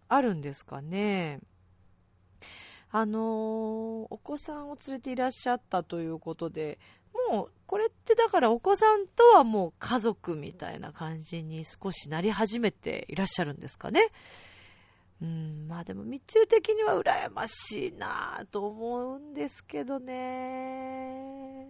[0.10, 1.40] あるんですかね。
[2.90, 6.80] あのーお子さんを連れていらっしゃったということで、
[7.30, 14.08] もう、これってだからお子さんとはもう家族みたいな感じに少しなり始めていらっしゃるんですかね。
[15.22, 21.68] うん、まあでも、ミッチェル的には羨ましいなと思うんですけどね。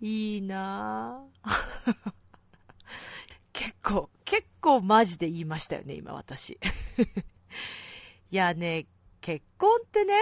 [0.00, 2.23] いいなぁ
[3.54, 6.58] 結構、結構マジで言いましたよね、今私。
[8.30, 8.86] いやね、
[9.20, 10.14] 結婚ってね、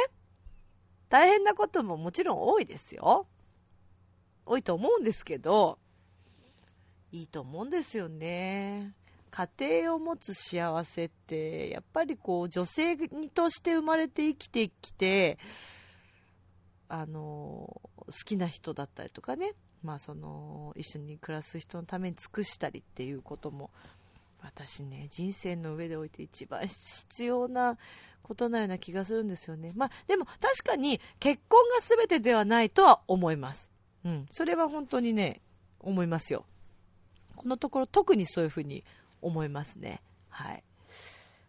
[1.09, 3.27] 大変なことももちろん多いですよ。
[4.45, 5.79] 多いと思うんですけど、
[7.11, 8.95] いいと思うんですよね。
[9.31, 15.39] 家庭を持つ幸せって、やっぱりこう、女性にとして生まれて生きてきて、
[16.89, 23.71] あの、好きな人だったりとかね、まあその、一緒に暮らす人のために尽くしたりっていうことも、
[24.41, 27.79] 私ね、人生の上でおいて一番必要な
[28.23, 29.73] ことなような気がするんですよね。
[29.75, 33.69] まあ、でも確かに結婚が全てではないとは思います。
[34.05, 34.27] うん。
[34.31, 35.41] それは本当にね、
[35.81, 36.45] 思いますよ。
[37.37, 38.85] このところ特にそういうふうに
[39.21, 40.03] 思いますね。
[40.29, 40.63] はい。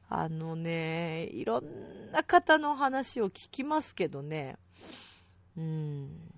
[0.09, 4.57] あのね、いろんな方の話を聞きますけどね、
[5.57, 6.33] うん。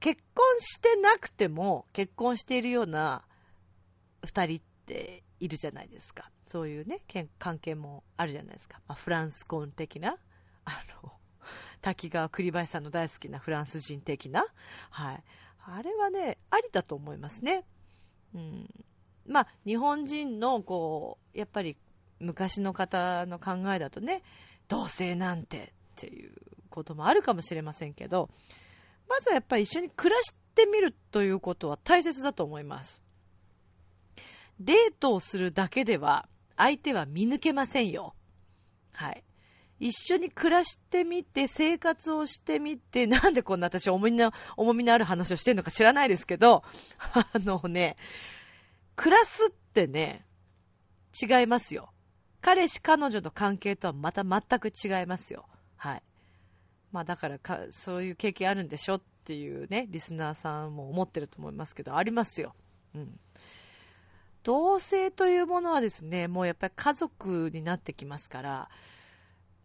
[0.00, 3.22] 結婚してなくても結婚しているような
[4.24, 6.30] 二人っているじゃないですか。
[6.48, 7.00] そういうね、
[7.38, 8.80] 関係もあるじゃないですか。
[8.86, 10.16] まあ、フランス婚的な、
[10.64, 11.12] あの、
[11.80, 14.46] 滝川栗林さんの大好きなフランス人的な、
[14.90, 15.24] はい。
[15.66, 17.64] あれはね、ありだと思いますね。
[18.34, 18.68] うん。
[19.26, 21.76] まあ、日本人の、こう、やっぱり
[22.20, 24.22] 昔の方の考えだとね、
[24.68, 26.32] 同性なんてっていう
[26.70, 28.30] こともあるかもしれませんけど、
[29.08, 33.02] まずはやっぱり一緒に暮らしてみるということは大切だと思います。
[34.58, 38.14] デートをするだけでは、相手は見抜けませんよ。
[38.92, 39.22] はい。
[39.78, 46.62] 一緒に暮らしてみて、生活をしてみて、なんでこんな私重みの、重みのある話をしてるのか知らないですけど、
[46.98, 47.96] あのね、
[48.94, 50.24] 暮らすってね、
[51.20, 51.90] 違いますよ。
[52.40, 55.46] 彼氏彼女の関係とはまた全く違いますよ。
[56.92, 62.54] まあだからか、そういう経験あるんでしょっていうね、リスナーさんも思ってると思いますけど、ありますよ。
[62.94, 63.20] うん。
[64.42, 68.70] 同性というものはですね、もうやっぱり家族になってきますから、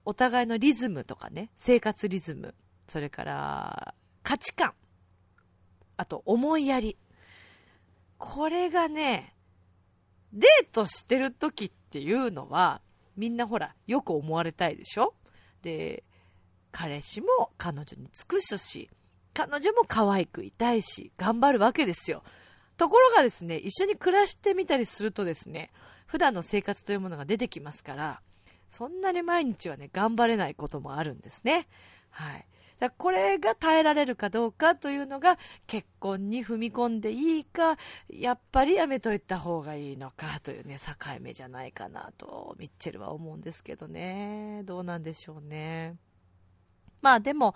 [0.03, 2.55] お互いのリズムとかね、生活リズム、
[2.87, 4.73] それから価値観、
[5.97, 6.97] あと思いやり。
[8.17, 9.35] これがね、
[10.33, 12.81] デートしてる時っていうのは、
[13.15, 15.13] みんなほら、よく思われたいでしょ？
[15.61, 16.03] で、
[16.71, 18.89] 彼氏も彼女に尽くすし、
[19.33, 22.23] 彼女も可愛くいたいし、頑張るわけですよ。
[22.77, 25.71] ところがですね、一緒に暮らしてみたりするとですね、
[26.07, 28.21] 普段の生活というものが出てきますから、
[28.69, 31.67] そんなに毎日はね、頑張れないこともあるんですね。
[32.09, 32.45] はい。
[32.81, 37.77] だこれが耐えられるかどうかというのが結婚に踏み込んでいいか、
[38.09, 44.63] やっぱりやめといた方がいいのかというね、境目じゃないかなと、ミッチェルは思うんですけどね。
[44.65, 45.95] どうなんでしょうね。
[47.01, 47.55] まあでも、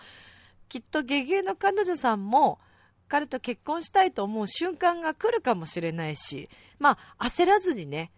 [0.70, 2.60] きっとゲゲの彼女さんも、
[3.08, 8.12] 彼と結婚したいと思う瞬間が来るかもしれないし、まあ、焦らずにね、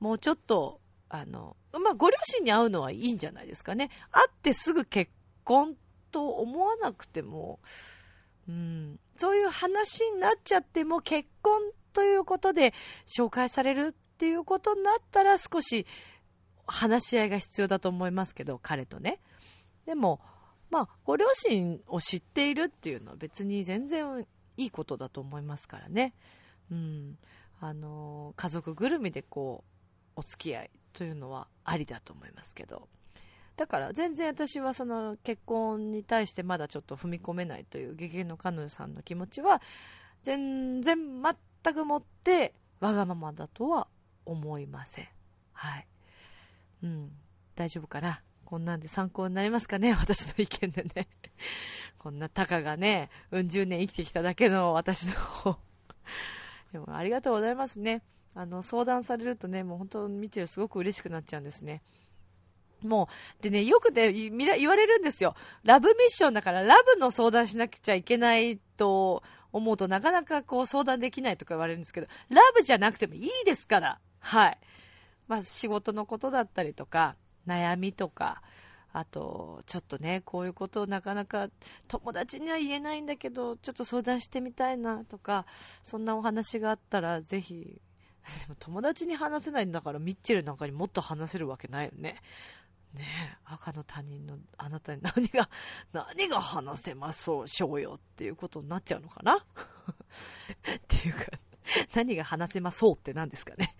[0.00, 3.90] もうちょっと、あの、まあ、ご両親に会うのはいいんじゃないですかね。
[4.10, 5.10] 会ってすぐ結
[5.44, 5.76] 婚
[6.10, 7.60] と思わなくても、
[8.48, 11.60] うん、そういう話になっちゃっても結婚
[11.92, 12.72] ということで
[13.06, 15.86] 紹介されるっていうことになったら少し
[16.66, 19.20] 話し合いが必要だと思いますけど、彼とね。
[19.86, 20.20] でも、
[20.70, 24.26] まあ、ご両親を知っているっていうのは別に全然
[24.56, 26.14] いいことだと思いますからね。
[26.70, 27.18] うん。
[27.60, 29.64] あの、家族ぐるみでこ
[30.16, 32.88] う、お付き合いというのはありだと思いますけど。
[33.56, 39.60] だから全然私はその結婚に対してまだちょっと踏み込めないというゲゲの彼女さんの気持ちは
[40.22, 40.96] 全然
[41.64, 43.88] 全くもってわがままだとは
[44.24, 45.08] 思いません。
[45.52, 45.86] はい。
[46.84, 47.10] うん。
[47.56, 48.22] 大丈夫かな？
[48.48, 49.92] こんなんで参考になりますかね？
[50.00, 51.06] 私の意見でね。
[51.98, 55.58] こんなタカがね、うん十年生きてきただけの 私の方。
[56.72, 58.02] でもありがとうございますね。
[58.34, 61.82] あの、相談されるとね、もう本当見てるすごく嬉しくなっちゃうんですね。
[62.80, 65.34] もう、でね、よくね、言われるんですよ。
[65.62, 74.00] ラブミッションだから、ラブの相談しなくちゃいけないと思うとなかなかこう相談できないとか言われるんですけど、ラブじゃなくてもいいですから。
[74.20, 74.58] はい。
[75.26, 77.16] まあ、仕事のことだったりとか、
[77.48, 78.42] 悩みとか、
[78.92, 81.48] あと、ちょっとね、こういうことをなかなか
[81.88, 85.46] 友達には言えないんだけど、ちょっと相談してみたいなとか、
[85.84, 92.20] そんなお話があったら、ぜひ、でも友達に話せないんだから、ミッチェルなんかにもっと話せるわけないよね。
[92.94, 95.50] ねえ、赤の他人のあなたに 何が、
[95.92, 99.34] 何が話せましょうよっていうことになっちゃうのかな？
[99.36, 101.26] っていうか、
[101.94, 103.76] 何が話せまそうって何ですかね？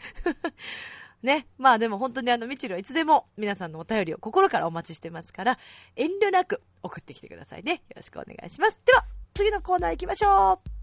[1.22, 1.46] ね。
[1.59, 5.59] まあでも本当にあの、みちるはいつでも皆さんのお便りを心からお待ちしてますから、
[5.96, 7.72] 遠慮なく送ってきてくださいね。
[7.72, 8.81] よろしくお願いします。
[8.85, 9.04] では、
[9.35, 10.77] 次のコーナー行きましょう。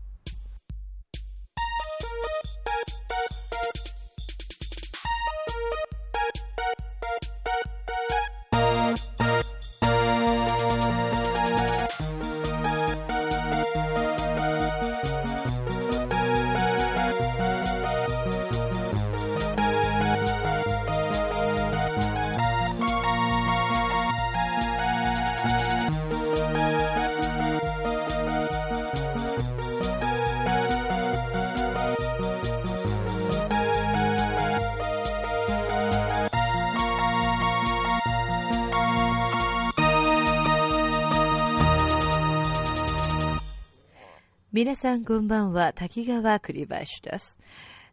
[44.55, 47.37] 皆さんこんばんは、滝川栗林です。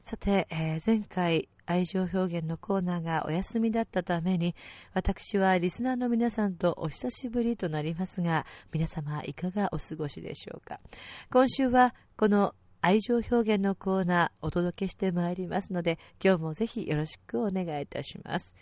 [0.01, 4.55] さて、えー、前回愛情表現のコーナーがお休みだったために、
[4.95, 10.79] 私はリスナーの皆さんとお久しぶりとなりますが、皆様いかがお過ごしでしょうか。
[11.33, 18.55] 今週はこの愛情表現のコーナーお届けしてまいりますので、今日もぜひよろしくお願いいたします。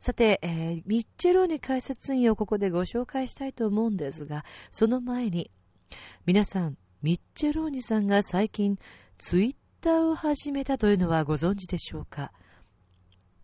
[0.00, 5.50] さて、えー、ミッチェローニ解説員をここでご紹介したいと思うんですが、その前に、
[6.26, 8.78] 皆さん、ミッチェローニさんが最近
[9.18, 12.32] ツイッターを始めたというのはご存知でしょうか？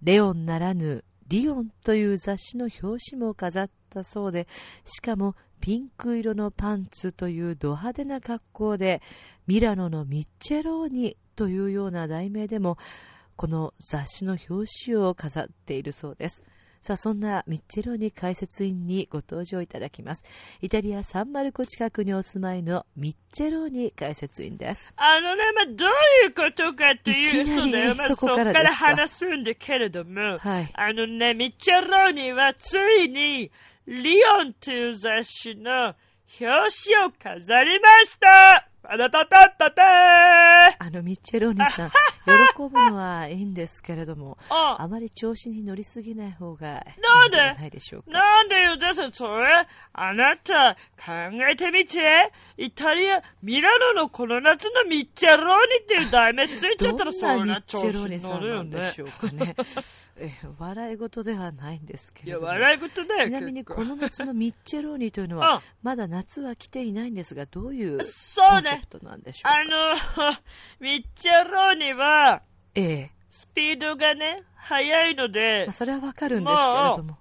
[0.02, 4.48] レオンならぬリオンという雑誌の表紙も飾ったそうで、
[4.84, 9.00] しかもピンク色のパンツというド派手な格好で、
[9.46, 12.76] ミラノのミッチェローニというような題名でも、
[13.36, 16.42] この雑誌の表紙を飾っているそうです。
[16.84, 20.24] さあ、そんなミッチェローニ解説員にご登場いただきます。
[20.60, 24.92] イタリア・サンマルコ近くにお住まいのミッチェローニ解説員です。
[24.98, 25.88] あのね、まあ、どう
[26.26, 28.84] いうことかっていうとね、まあ、そこからかですか？
[28.88, 33.50] 話すんだけれども、はいあのね、ミッチェローニはついに、
[33.86, 35.94] リオンという雑誌の
[36.38, 36.46] 表
[36.92, 39.84] 紙を飾りましたパラパパッパパー
[40.78, 41.94] あの、ミッチェローニさん、喜
[42.70, 47.36] ぶのはいいんですけれども、ああまり調子に乗りすぎない方がいいなんで？
[47.38, 48.10] んじゃないでしょうか。
[48.10, 51.12] なんでよ、ですそれ、あなた、考
[51.50, 52.30] えてみて。
[52.56, 58.62] イタリア、ミラノのこの夏のミッチェローニっていう題名ついちゃったら、どんなミそんな調ッチェロー子にニさんな乗るよね。
[58.64, 59.56] んでしょうかね。
[60.16, 62.52] え笑い事ではないんですけいや、れども。
[62.52, 63.24] 笑い事だよ。
[63.26, 68.98] ちなみにこの夏のミッチェローニというのうんは、まだ夏は来ていないんですが、どういうコそうねンセプ。
[69.00, 69.54] トなんでしょうか？
[69.56, 69.64] あ
[70.26, 70.36] の、
[70.80, 72.42] ミッチェローニは、
[72.74, 73.10] ええ。
[73.30, 76.60] スピードがね、速いのでまあ、、それはわかるんですけ
[76.90, 77.18] れども。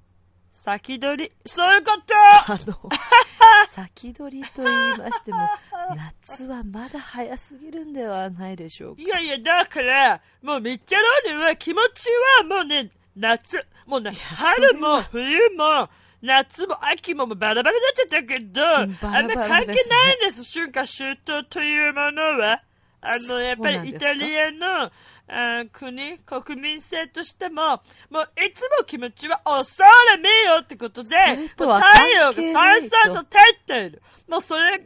[0.64, 1.32] 先取り。
[1.46, 2.90] そういうことあの、
[3.68, 5.50] 先取りと言いましても、
[5.94, 9.02] 夏はまだ早すぎるんではないでしょうか。
[9.02, 12.06] いやいや、だから、もうミッチェローニは気持ち
[12.40, 13.62] はもうね、夏。
[13.86, 15.90] もうね、春も冬も、
[16.22, 22.64] 夏も秋もバラバラになっちゃったけど、うんバあんラバま関係ないんです、春夏秋冬というものは。
[23.02, 24.92] あの、やっぱりイタリアの、あ
[25.72, 31.10] 国、国民性としても、もういつも気持ちはお空見よってことで、
[31.56, 34.02] とはもう太陽がさんさんと照っている。
[34.28, 34.86] もうそれが、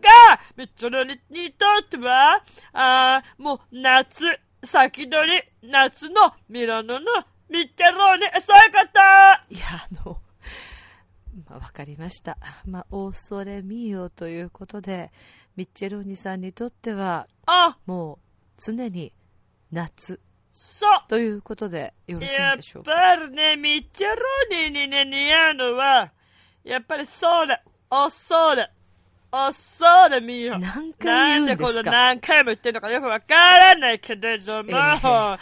[0.55, 4.25] ミッチェローニにとっては、あーもう夏、
[4.65, 7.05] 先取り、夏のミラノの
[7.49, 8.89] ミッチェローニ、そういうこ
[9.49, 10.19] といや、あの、
[11.49, 12.37] まあ、わかりました。
[12.65, 15.11] まあ、オーソレミーオということで、
[15.55, 19.13] ミッチェローニさんにとっては、あ、もう常に
[19.71, 20.19] 夏
[20.59, 22.91] そうということでよろしいでしょうか？
[22.91, 26.11] ぱりね、ミッチェローニにね、似合うのは、
[26.63, 28.71] やっぱりそうだ、おそうだ、
[29.31, 30.57] おそうだ、みよ。
[30.57, 31.61] 何回言うんですか？
[31.61, 35.37] なんでこの何回も言ってるのかよくわからないけれども、ええは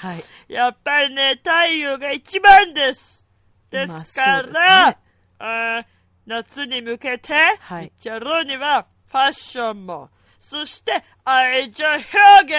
[0.49, 0.53] い。
[0.53, 3.25] やっぱりね、太陽が一番です。
[3.71, 4.97] でまあすから、そうですね
[5.39, 5.85] あー
[6.25, 10.09] 夏に向けて、はいミッチェローニはファッションも、
[10.39, 12.01] そして愛情表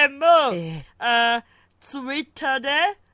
[0.07, 1.56] 現も、ええあー
[1.87, 2.69] ツイッターで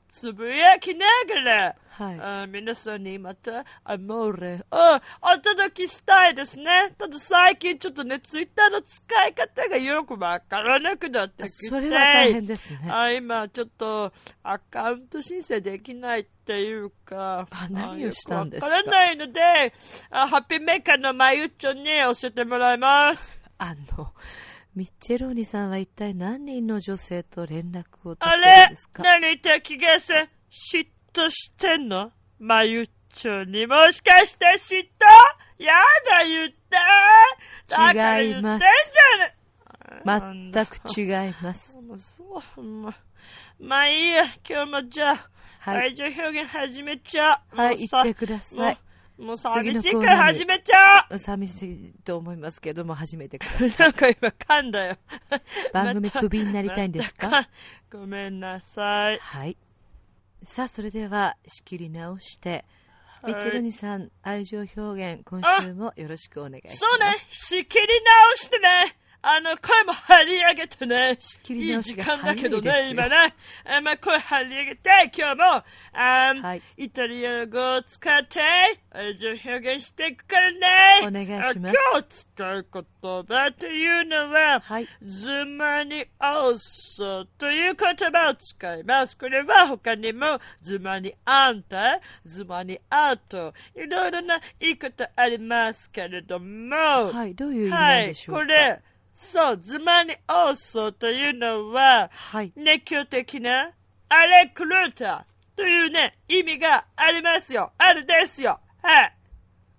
[0.09, 2.19] つぶやきながら、はい。
[2.19, 6.95] あー皆さんにまた、アモーレをお届けしたいですね。
[6.97, 11.51] ただ最近ちょっとね、ツイッターの使い方がよくわからなくなってきて。
[11.69, 12.91] それは大変ですね。
[12.91, 14.11] あ今ちょっと
[14.43, 18.75] アカウント申請できないっていうか、あ何をしたんですか？
[18.75, 19.75] わからないので、
[20.11, 23.39] あハッピーメーカーのまゆっちょに教えてもらいます。
[23.59, 24.15] あの、
[24.75, 29.03] ミッチェローニさんは一体何人の女性と連絡を取ってるんあれですか？
[29.03, 32.11] 何言って気がせん嫉妬してんの？
[32.39, 35.63] まゆっちょにもしかして嫉妬？
[35.63, 35.73] や
[36.11, 36.57] だ言って！
[37.69, 38.41] だから言って。
[38.41, 38.59] んじゃ
[40.05, 41.79] ない全く違います。
[41.81, 41.97] ま
[42.57, 42.61] あ、
[43.61, 43.77] ま。
[43.77, 45.29] あいいや、今日もじゃあ、
[45.61, 45.77] はい。
[45.91, 47.57] 愛情表現始めちゃう。
[47.57, 48.79] はい、もうさ言ってください。
[49.23, 53.71] もう寂しいから始めちゃう寂しいと思いますけども、始めてください。
[53.79, 54.97] なんか今噛んだよ。
[55.73, 57.49] 番組クビになりたいんですか？
[57.91, 59.19] ごめんなさい。
[59.19, 59.57] はい。
[60.43, 62.65] さあ、それでは仕切り直して、はい
[63.25, 64.81] ミッチェロニさん、愛情表
[65.15, 66.79] 現、今週もよろしくお願いします。
[66.81, 68.97] そうね、仕切り直してね。
[69.25, 71.17] あの、声も張り上げてね。
[71.49, 73.35] いい時間だけどね、今ね。
[73.65, 78.41] あまあ、声張り上げて、今日も、あーはいイタリア語を使って、
[78.93, 80.59] 表現していくからね。
[81.07, 84.89] お願いしますあ今日使う言葉というのは、はい。
[85.03, 89.17] ズマニオーソという言葉を使います。
[89.17, 96.75] これは他にも、ズマニアンタ、ズマニアート、いろいろな言い方ありますけれども、
[97.13, 98.41] はい、どういう意味でしょうか？
[98.43, 98.81] これ、
[99.15, 102.53] そう、ズマニオーソというのは、はい。
[102.57, 103.73] 熱狂的な、
[104.09, 107.73] アレクルータというね、意味がありますよ。
[107.79, 108.61] あるですよ。
[108.83, 109.17] はい。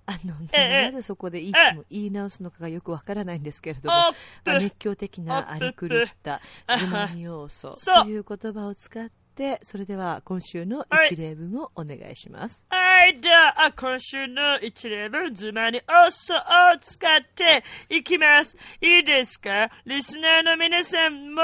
[0.05, 4.13] あの、ええなぜそこでいつも言い直すのかがよくわからないんですけれども、
[4.45, 5.89] 熱狂的なあり狂っ
[6.21, 12.63] たプズマニ要素そうという言葉を使って、それでは今週のはい一例文をお願いします。
[12.69, 16.37] はい、じゃあ、今週の一例文、ズマニオソを
[16.81, 18.57] 使っていきます。
[18.81, 21.41] いいですかリスナーの皆さんも、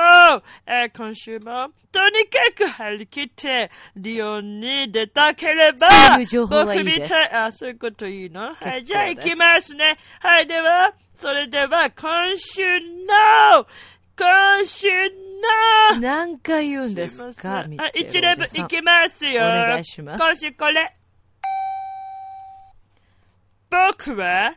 [0.65, 5.87] えー今週も、とにかく張り切って、リオンに出たければ、
[6.47, 9.97] 僕みたい、あ、そういうこといいのはい、 じゃあ行きますね。
[10.19, 13.65] はい、では、それでは、今週の、
[14.17, 14.87] 今週
[15.41, 19.45] な何回言うんですかませんあ一レブいきますよ。
[19.45, 20.95] お願いします今週これ。
[23.69, 24.55] 僕は、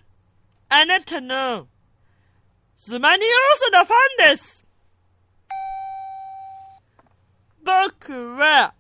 [0.68, 1.68] あなたの、
[2.78, 3.94] ズマニ要素のファ
[4.30, 4.64] ンです。
[7.64, 8.74] 僕は、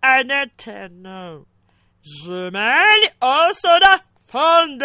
[0.00, 1.46] あなたの、
[2.02, 4.78] ズマニ要素のファン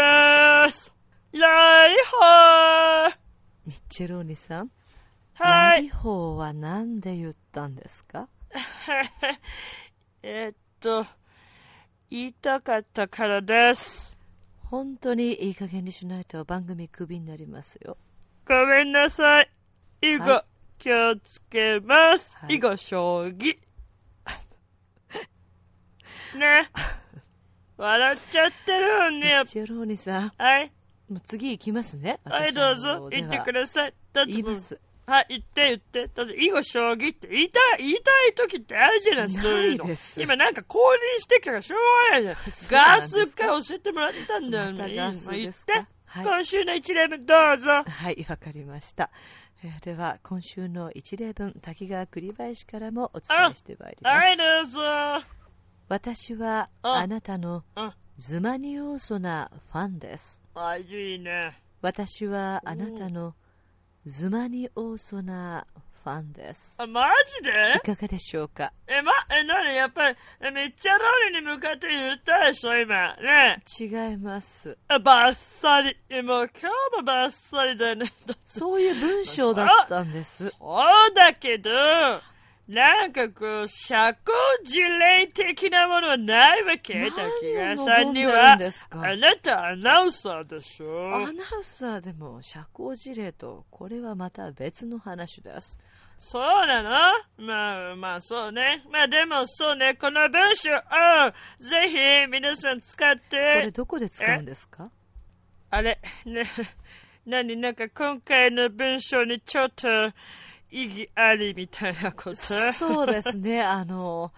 [0.66, 0.94] です。
[1.34, 3.18] ライホー
[3.66, 4.72] ミッチェローニさん、
[5.36, 5.90] はいラリ。
[5.90, 8.28] ホーは何で言ったんですか？
[10.24, 11.06] えっと、
[12.10, 14.18] 言いたかったからです。
[14.70, 17.98] 本当にいい加減にしないと番組クビになりますよ。
[18.48, 19.52] ごめんなさい。
[20.02, 20.46] 以後、は
[20.78, 22.36] 気をつけます。
[22.38, 23.58] はい以後、将棋。
[26.38, 26.70] ね。
[27.78, 29.46] 笑っちゃってるミねッ。
[29.46, 30.72] チェローニさん、はい。
[31.10, 32.20] もう次行きますね。
[32.24, 33.00] はい、どうぞ。
[33.00, 33.94] 方では言ってください。
[34.14, 34.80] だってもう言います。
[35.06, 36.08] はい、言って言って。
[36.14, 39.44] だって、囲碁将棋って言いたい、言いたい時ってあるじゃないですか。
[39.44, 41.80] ないです今なんか降臨してきたからしょう
[42.12, 42.36] がないじゃん。
[42.72, 44.80] ガですかスか教えてもらったんだよね。
[44.80, 45.74] またガス今言って。
[46.06, 47.72] はい今週の一例目どうぞ。
[47.88, 49.10] はい、わかりました。
[49.64, 54.26] えーでは、今週の一例分、滝川栗林からもお伝えしてまいります。
[54.26, 55.28] はい、どうぞ。
[55.90, 60.42] 私はああなたのあ、ズマニ要素なファンです。
[60.54, 61.60] あ、いいね。
[61.82, 63.34] 私はあなたの
[64.06, 65.66] ズマニ要素な
[66.04, 66.74] ファンです。
[66.78, 67.08] あ、マ
[67.42, 67.52] ジで？
[67.78, 68.74] いかがでしょうか？
[68.86, 73.16] え、ま、え、なにやっぱり、えめっちゃロールに向かって言ったでしょ、今。
[73.16, 74.78] ね違います。
[74.90, 75.98] あバッサリ。
[76.10, 78.12] え、もう今日もバッサリだよね。
[78.46, 80.50] そういう文章だったんです。
[80.50, 80.58] そ
[81.10, 81.70] うだけど、
[82.66, 84.16] なんかこう、社交
[84.64, 86.94] 辞令的なものはないわけ？
[86.94, 88.56] 何滝を川さ望んにはあ
[89.18, 91.14] なたアナウンサーでしょ。
[91.14, 91.34] アナウン
[91.64, 95.78] サーでも社交辞令とこれはまた別の話です。
[96.18, 96.90] そうなの？
[97.46, 98.82] まあまあそうね。
[98.90, 100.80] まあでもそうね、この文章を
[101.60, 104.90] ぜひ皆さん使っこれて、どこで使うんですか？
[105.70, 106.50] あれ、ね、
[107.26, 107.58] 何？
[107.58, 109.88] なんか今回の文章にちょっと
[110.74, 112.36] 意義ありみたいなこと？
[112.74, 113.62] そうですね。
[113.62, 114.32] あの、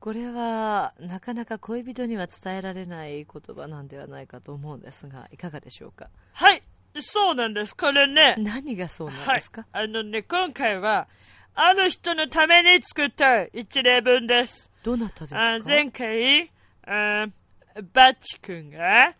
[0.00, 6.08] これはなかなか恋人には伝えられない言葉なんではないかと思うんですが、いかがでしょうか？
[6.32, 6.62] はい、
[6.98, 7.76] そうなんです。
[7.76, 11.08] これね、何がそうなんはいですか、、あのね、今回は、
[11.54, 14.70] あの人のために作った一例文です。
[14.82, 15.54] どなたですか？
[15.54, 16.50] あ前回、
[16.86, 17.26] あ
[17.92, 19.14] バッチ君が、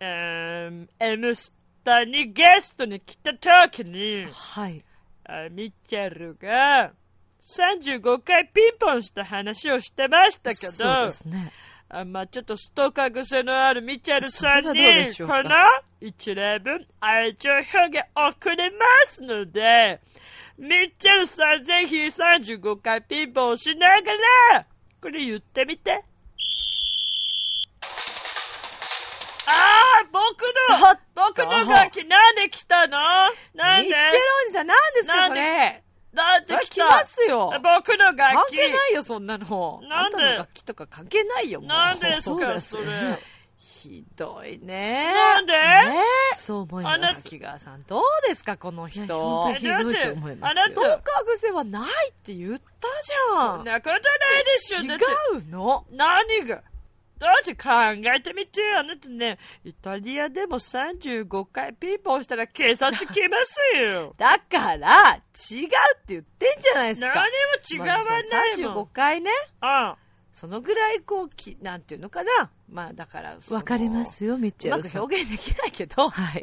[0.00, 1.52] あ M ス
[1.84, 3.32] タにゲストに来た
[3.68, 4.84] 時に、はい。
[5.28, 6.92] あミッチェルが
[7.42, 11.52] 35回ピンポンした話をしてましたけそうどで、すね。
[11.88, 14.84] あまあ、ちょっとストーカー癖のあるミッチェルさんに、
[15.18, 15.54] この
[16.00, 20.00] 一例文、愛情表現送りますので、
[20.58, 24.12] ミッチェルさんぜひ35回ピンポンしなが
[24.54, 24.66] ら、
[25.00, 26.04] これ言ってみて。
[29.48, 29.52] あ
[30.02, 32.98] あ僕の僕の楽器なんで来たの？
[33.54, 33.88] なんで？
[33.88, 35.40] ミッチェローニさん、何ですかなんで？
[35.40, 35.82] これ
[36.12, 39.80] なんで来またすよ僕の楽関器係ないよ、そんなの。
[39.88, 40.22] なんで？
[40.22, 43.18] 楽器とか関係ないよ、もうなんですそうか、それ？
[43.58, 45.12] ひどいね。
[45.12, 45.52] なんで？
[45.52, 46.02] ね
[46.36, 47.24] そう思いあなたます。
[47.24, 49.02] 滝川さん、どうですか、この人。
[49.54, 50.62] ひどいと思いますよ。
[50.62, 53.56] あなたストーカー癖はないって言ったじゃん。
[53.58, 54.86] そんなことないでしょ。
[54.86, 55.84] だって違うの。
[55.90, 56.62] 何が？
[57.18, 57.70] だって考
[58.14, 58.80] えてみてよ。
[58.80, 64.14] あなたね、イタリアでも35回ピンポンしたら警察来ますよ。
[64.18, 65.14] だから、
[65.50, 65.72] 違うって
[66.08, 67.20] 言ってんじゃないです何か。
[67.20, 67.26] も
[67.70, 68.84] 違わないもん。
[68.84, 69.30] 35回ね。
[69.62, 69.94] うん。
[70.32, 72.50] そのぐらい、こう、き、なんていうのかな。
[72.68, 74.98] まあ、だから、わかりますよ、ミッチうまく。
[74.98, 76.42] 表現できないけど、はい。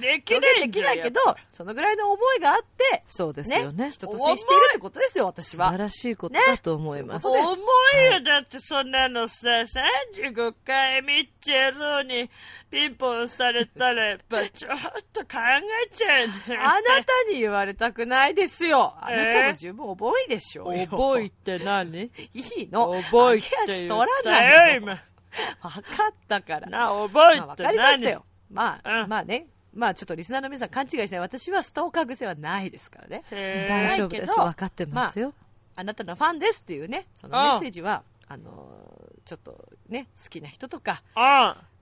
[0.00, 1.20] でき表現できないけど、
[1.52, 3.90] そのぐらいの思いがあって、そうですよね。
[3.90, 5.66] 人と接しているってことですよ、私は。
[5.68, 7.24] 素晴らしいことだと思います。
[7.24, 12.30] そうです重いよ、だってそんなのさ、35回ミッチェルに
[12.70, 14.72] ピンポンされたら、 やっぱちょっ
[15.12, 15.38] と考
[15.84, 16.34] えちゃうね。
[16.56, 18.94] あなたに言われたくないですよ。
[19.00, 20.86] あなたも十分重いでしょうよ。
[20.86, 22.10] 覚えって何？
[22.34, 23.00] いいの。
[23.02, 24.92] 覚えって揚げ足取ら言ったよ、ないの。
[24.92, 25.13] 今。
[25.62, 25.82] わかっ
[26.28, 26.68] たから。
[26.68, 28.24] な、覚まあ、えってわかりました何よ。
[28.50, 29.46] まあ、うんまあね。
[29.72, 31.20] まあちょっとリスナーの皆さん勘違いしない。
[31.20, 33.24] 私はストーカー癖はないですからね。
[33.30, 34.32] 大丈夫です。
[34.32, 35.34] 分かってますよ。
[35.76, 38.84] あなたのファンですっていうね、そのメッセージは、あのー
[39.24, 41.02] ちょっとね、好きな人とか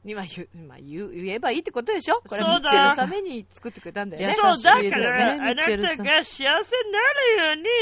[0.04, 2.20] あには言う、まあ、言う言えばいいってことでしょ？
[2.28, 4.34] これミッチェルのために作ってくれたんだよね。
[4.34, 6.62] そう、だから、あなたが幸せになるよ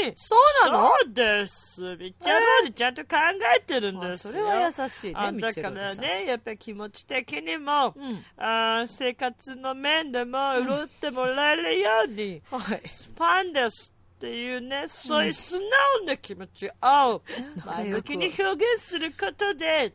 [0.05, 0.35] うに、そ
[0.67, 0.87] うなの？
[0.87, 1.81] そうです。
[1.97, 3.17] みっちゃん通りちゃんと考
[3.57, 4.33] えてるんまあですよ。
[4.33, 5.75] それは優しいね、あミッだかチェルさん。
[5.75, 8.23] らね、やっぱり気持ち的にも、うん。
[8.37, 12.81] あー生活の面でも潤ってもらえるように、はい。
[12.81, 17.21] ファンですっていうね、そういう素直な気持ちを
[17.65, 18.43] 前向きに表
[18.73, 19.93] 現することで、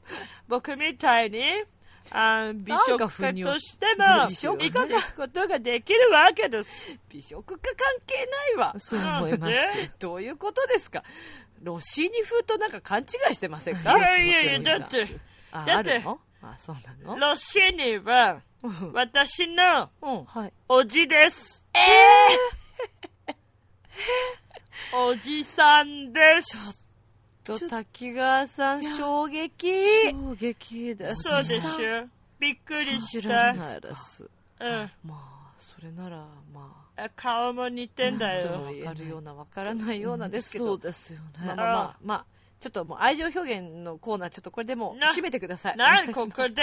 [0.48, 1.40] 僕みたいに、
[2.10, 6.70] あ美食家としても美食家生きことができるわけです。
[7.08, 7.76] 美食家関
[8.06, 8.74] 係ないわ。
[8.78, 9.52] そう思います。
[9.52, 11.02] で どういうことですか？
[11.62, 15.06] ロッシーニ風となんか勘違いしてませんいかやいやいや、もちろんだって、
[15.52, 16.20] あ、だってあるの？
[16.42, 17.18] あ、そうなの？
[17.18, 19.90] ロッシーニはうん私の。
[20.68, 21.64] おじです。
[24.92, 26.80] おじさんです。
[27.46, 29.68] と、滝川さん、衝撃。
[30.10, 31.14] 衝撃です。
[31.22, 32.08] そうでしょ？
[32.38, 33.28] びっくり知した。
[33.34, 34.28] らないです。
[34.60, 34.90] うん。
[35.04, 38.62] まあ、それなら、まあ顔も似てんだあ、よ。
[38.62, 40.66] わかるような、わからないようなですけど。
[40.66, 41.46] そうですよね。
[41.46, 42.24] まあまあまあ、まあ、
[42.58, 45.76] ちょっともう愛情表現のコーナー、ちょっとこれでも締めてください。
[45.76, 46.62] なここで？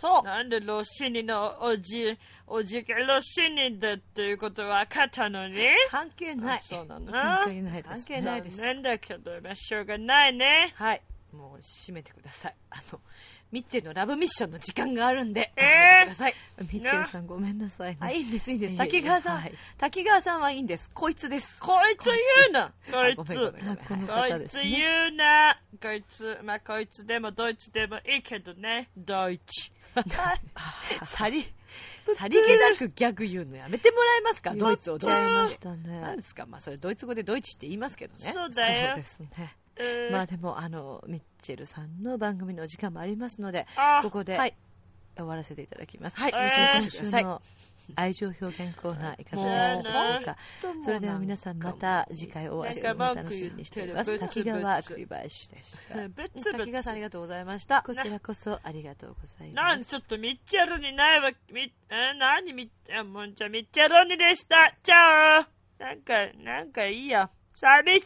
[0.00, 0.22] そう。
[0.22, 5.56] なんでロッシーニのおじ、おじがロッシーニだっていうことは分かったのに？
[5.90, 6.58] 関係ないあ。
[6.60, 8.06] そうなの関係ないで関す。
[8.06, 8.56] 係ないです。
[8.56, 10.72] 残念だけど、まあ、しょうがないね。
[10.76, 11.02] はい。
[11.32, 12.54] もう締めてください。
[12.70, 13.00] あの、
[13.50, 16.34] ミッチェルのラブミッションの時間があるんで、えー締めてください。
[16.60, 17.96] ミッチェルさんごめんなさいね。
[18.00, 18.76] あ、いいんです、いいんです。
[18.76, 20.90] 滝川さん、はい滝川さんはいいんです。
[20.94, 21.60] こいつです。
[21.60, 22.14] こいつ言
[22.50, 23.16] うなこいつ。
[23.16, 23.22] こ
[24.36, 24.60] いつ。
[24.62, 25.58] 言うな。
[25.82, 28.88] こいつ、まあこいつでもドイツでもいいけどね。
[28.96, 29.70] ドイツ。
[31.06, 31.44] さり、
[32.16, 34.54] さりげなくギャグ言うのやめてもらえますか？
[34.54, 35.48] ドイツをドイツっ。
[35.50, 36.22] てた何ねで。
[36.22, 36.46] すか？
[36.46, 38.32] まあそれドイツ語でドイツって言いますけどね。
[38.32, 39.56] そうだよそうですね。
[39.78, 44.54] うんまあでも、あの、ミッチェルさんの番組のお時間もありますので、あここではい
[45.16, 46.16] 終わらせていただきます。
[46.16, 47.20] はい、えーよろしくお願い今しください。
[47.20, 47.42] 週の
[47.96, 49.42] 愛情表現コーナーいかが
[49.76, 50.36] でしたでしょうか？
[50.82, 54.18] それでは皆さんまた次回お会いするのを楽しみにしております。
[54.18, 55.94] 滝川栗林でした。
[56.52, 57.82] 滝川さんありがとうございました。
[57.86, 59.90] こちらこそありがとうございなんます。
[59.90, 61.30] ちょっとミッチェルにないわ。
[61.52, 64.74] み、え、なにみ、あ、もうじゃあミッチェルにでした。
[64.82, 67.30] チャオなんか、なんかいいや。
[67.54, 68.04] 寂し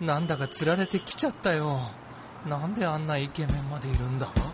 [0.00, 1.78] いなんだか釣られてきちゃったよ
[2.48, 4.26] なんであんなイケメンまでいるんだ？
[4.26, 4.53] あ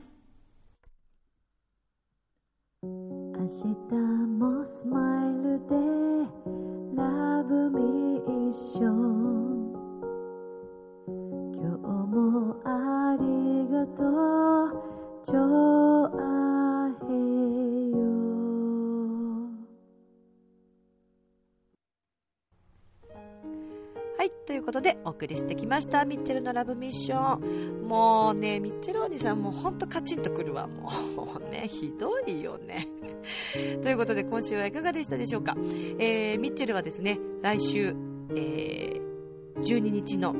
[24.71, 27.87] ことでお送りしてきましたミッチェルのラブミッション。
[27.89, 30.67] もうね、ミッチェルおじさんもうほんとカチンとくるわ。
[30.67, 32.87] もうもうね、ひどいよね。
[33.83, 35.57] ということで今週はいかがでしたでしょうか？
[35.99, 37.93] えー、ミッチェルはですね、来週、
[38.33, 40.33] えー、12日の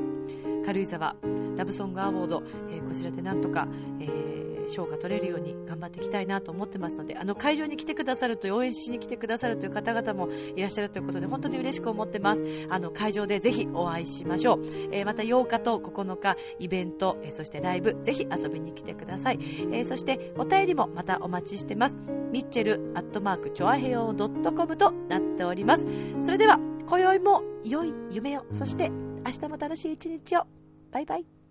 [0.64, 1.14] 軽井沢
[1.58, 3.68] ラブソングアワード、えーこちらでなんとか、
[4.00, 4.31] えー
[4.68, 12.44] 賞が取れるように頑張っていきたいなと思ってますので、あの会場に来てくださると応援しに来てくださるという方々もいらっしゃるということで、本当に嬉しく思ってます。
[12.68, 14.64] あの会場でぜひお会いしましょう。
[14.92, 19.38] えーまた8日と9日、イベント、えーそしてライブ、ぜひ遊びに来てください。
[19.72, 21.96] えそしてお便りもまたお待ちしてます。
[22.30, 25.86] ミッチェルアットマークチョアヘヨドットコムとなっております。
[26.22, 28.90] それでは、今宵も良い夢を、そして
[29.24, 30.46] 明日も楽しい一日を。
[30.90, 31.41] バイバイ。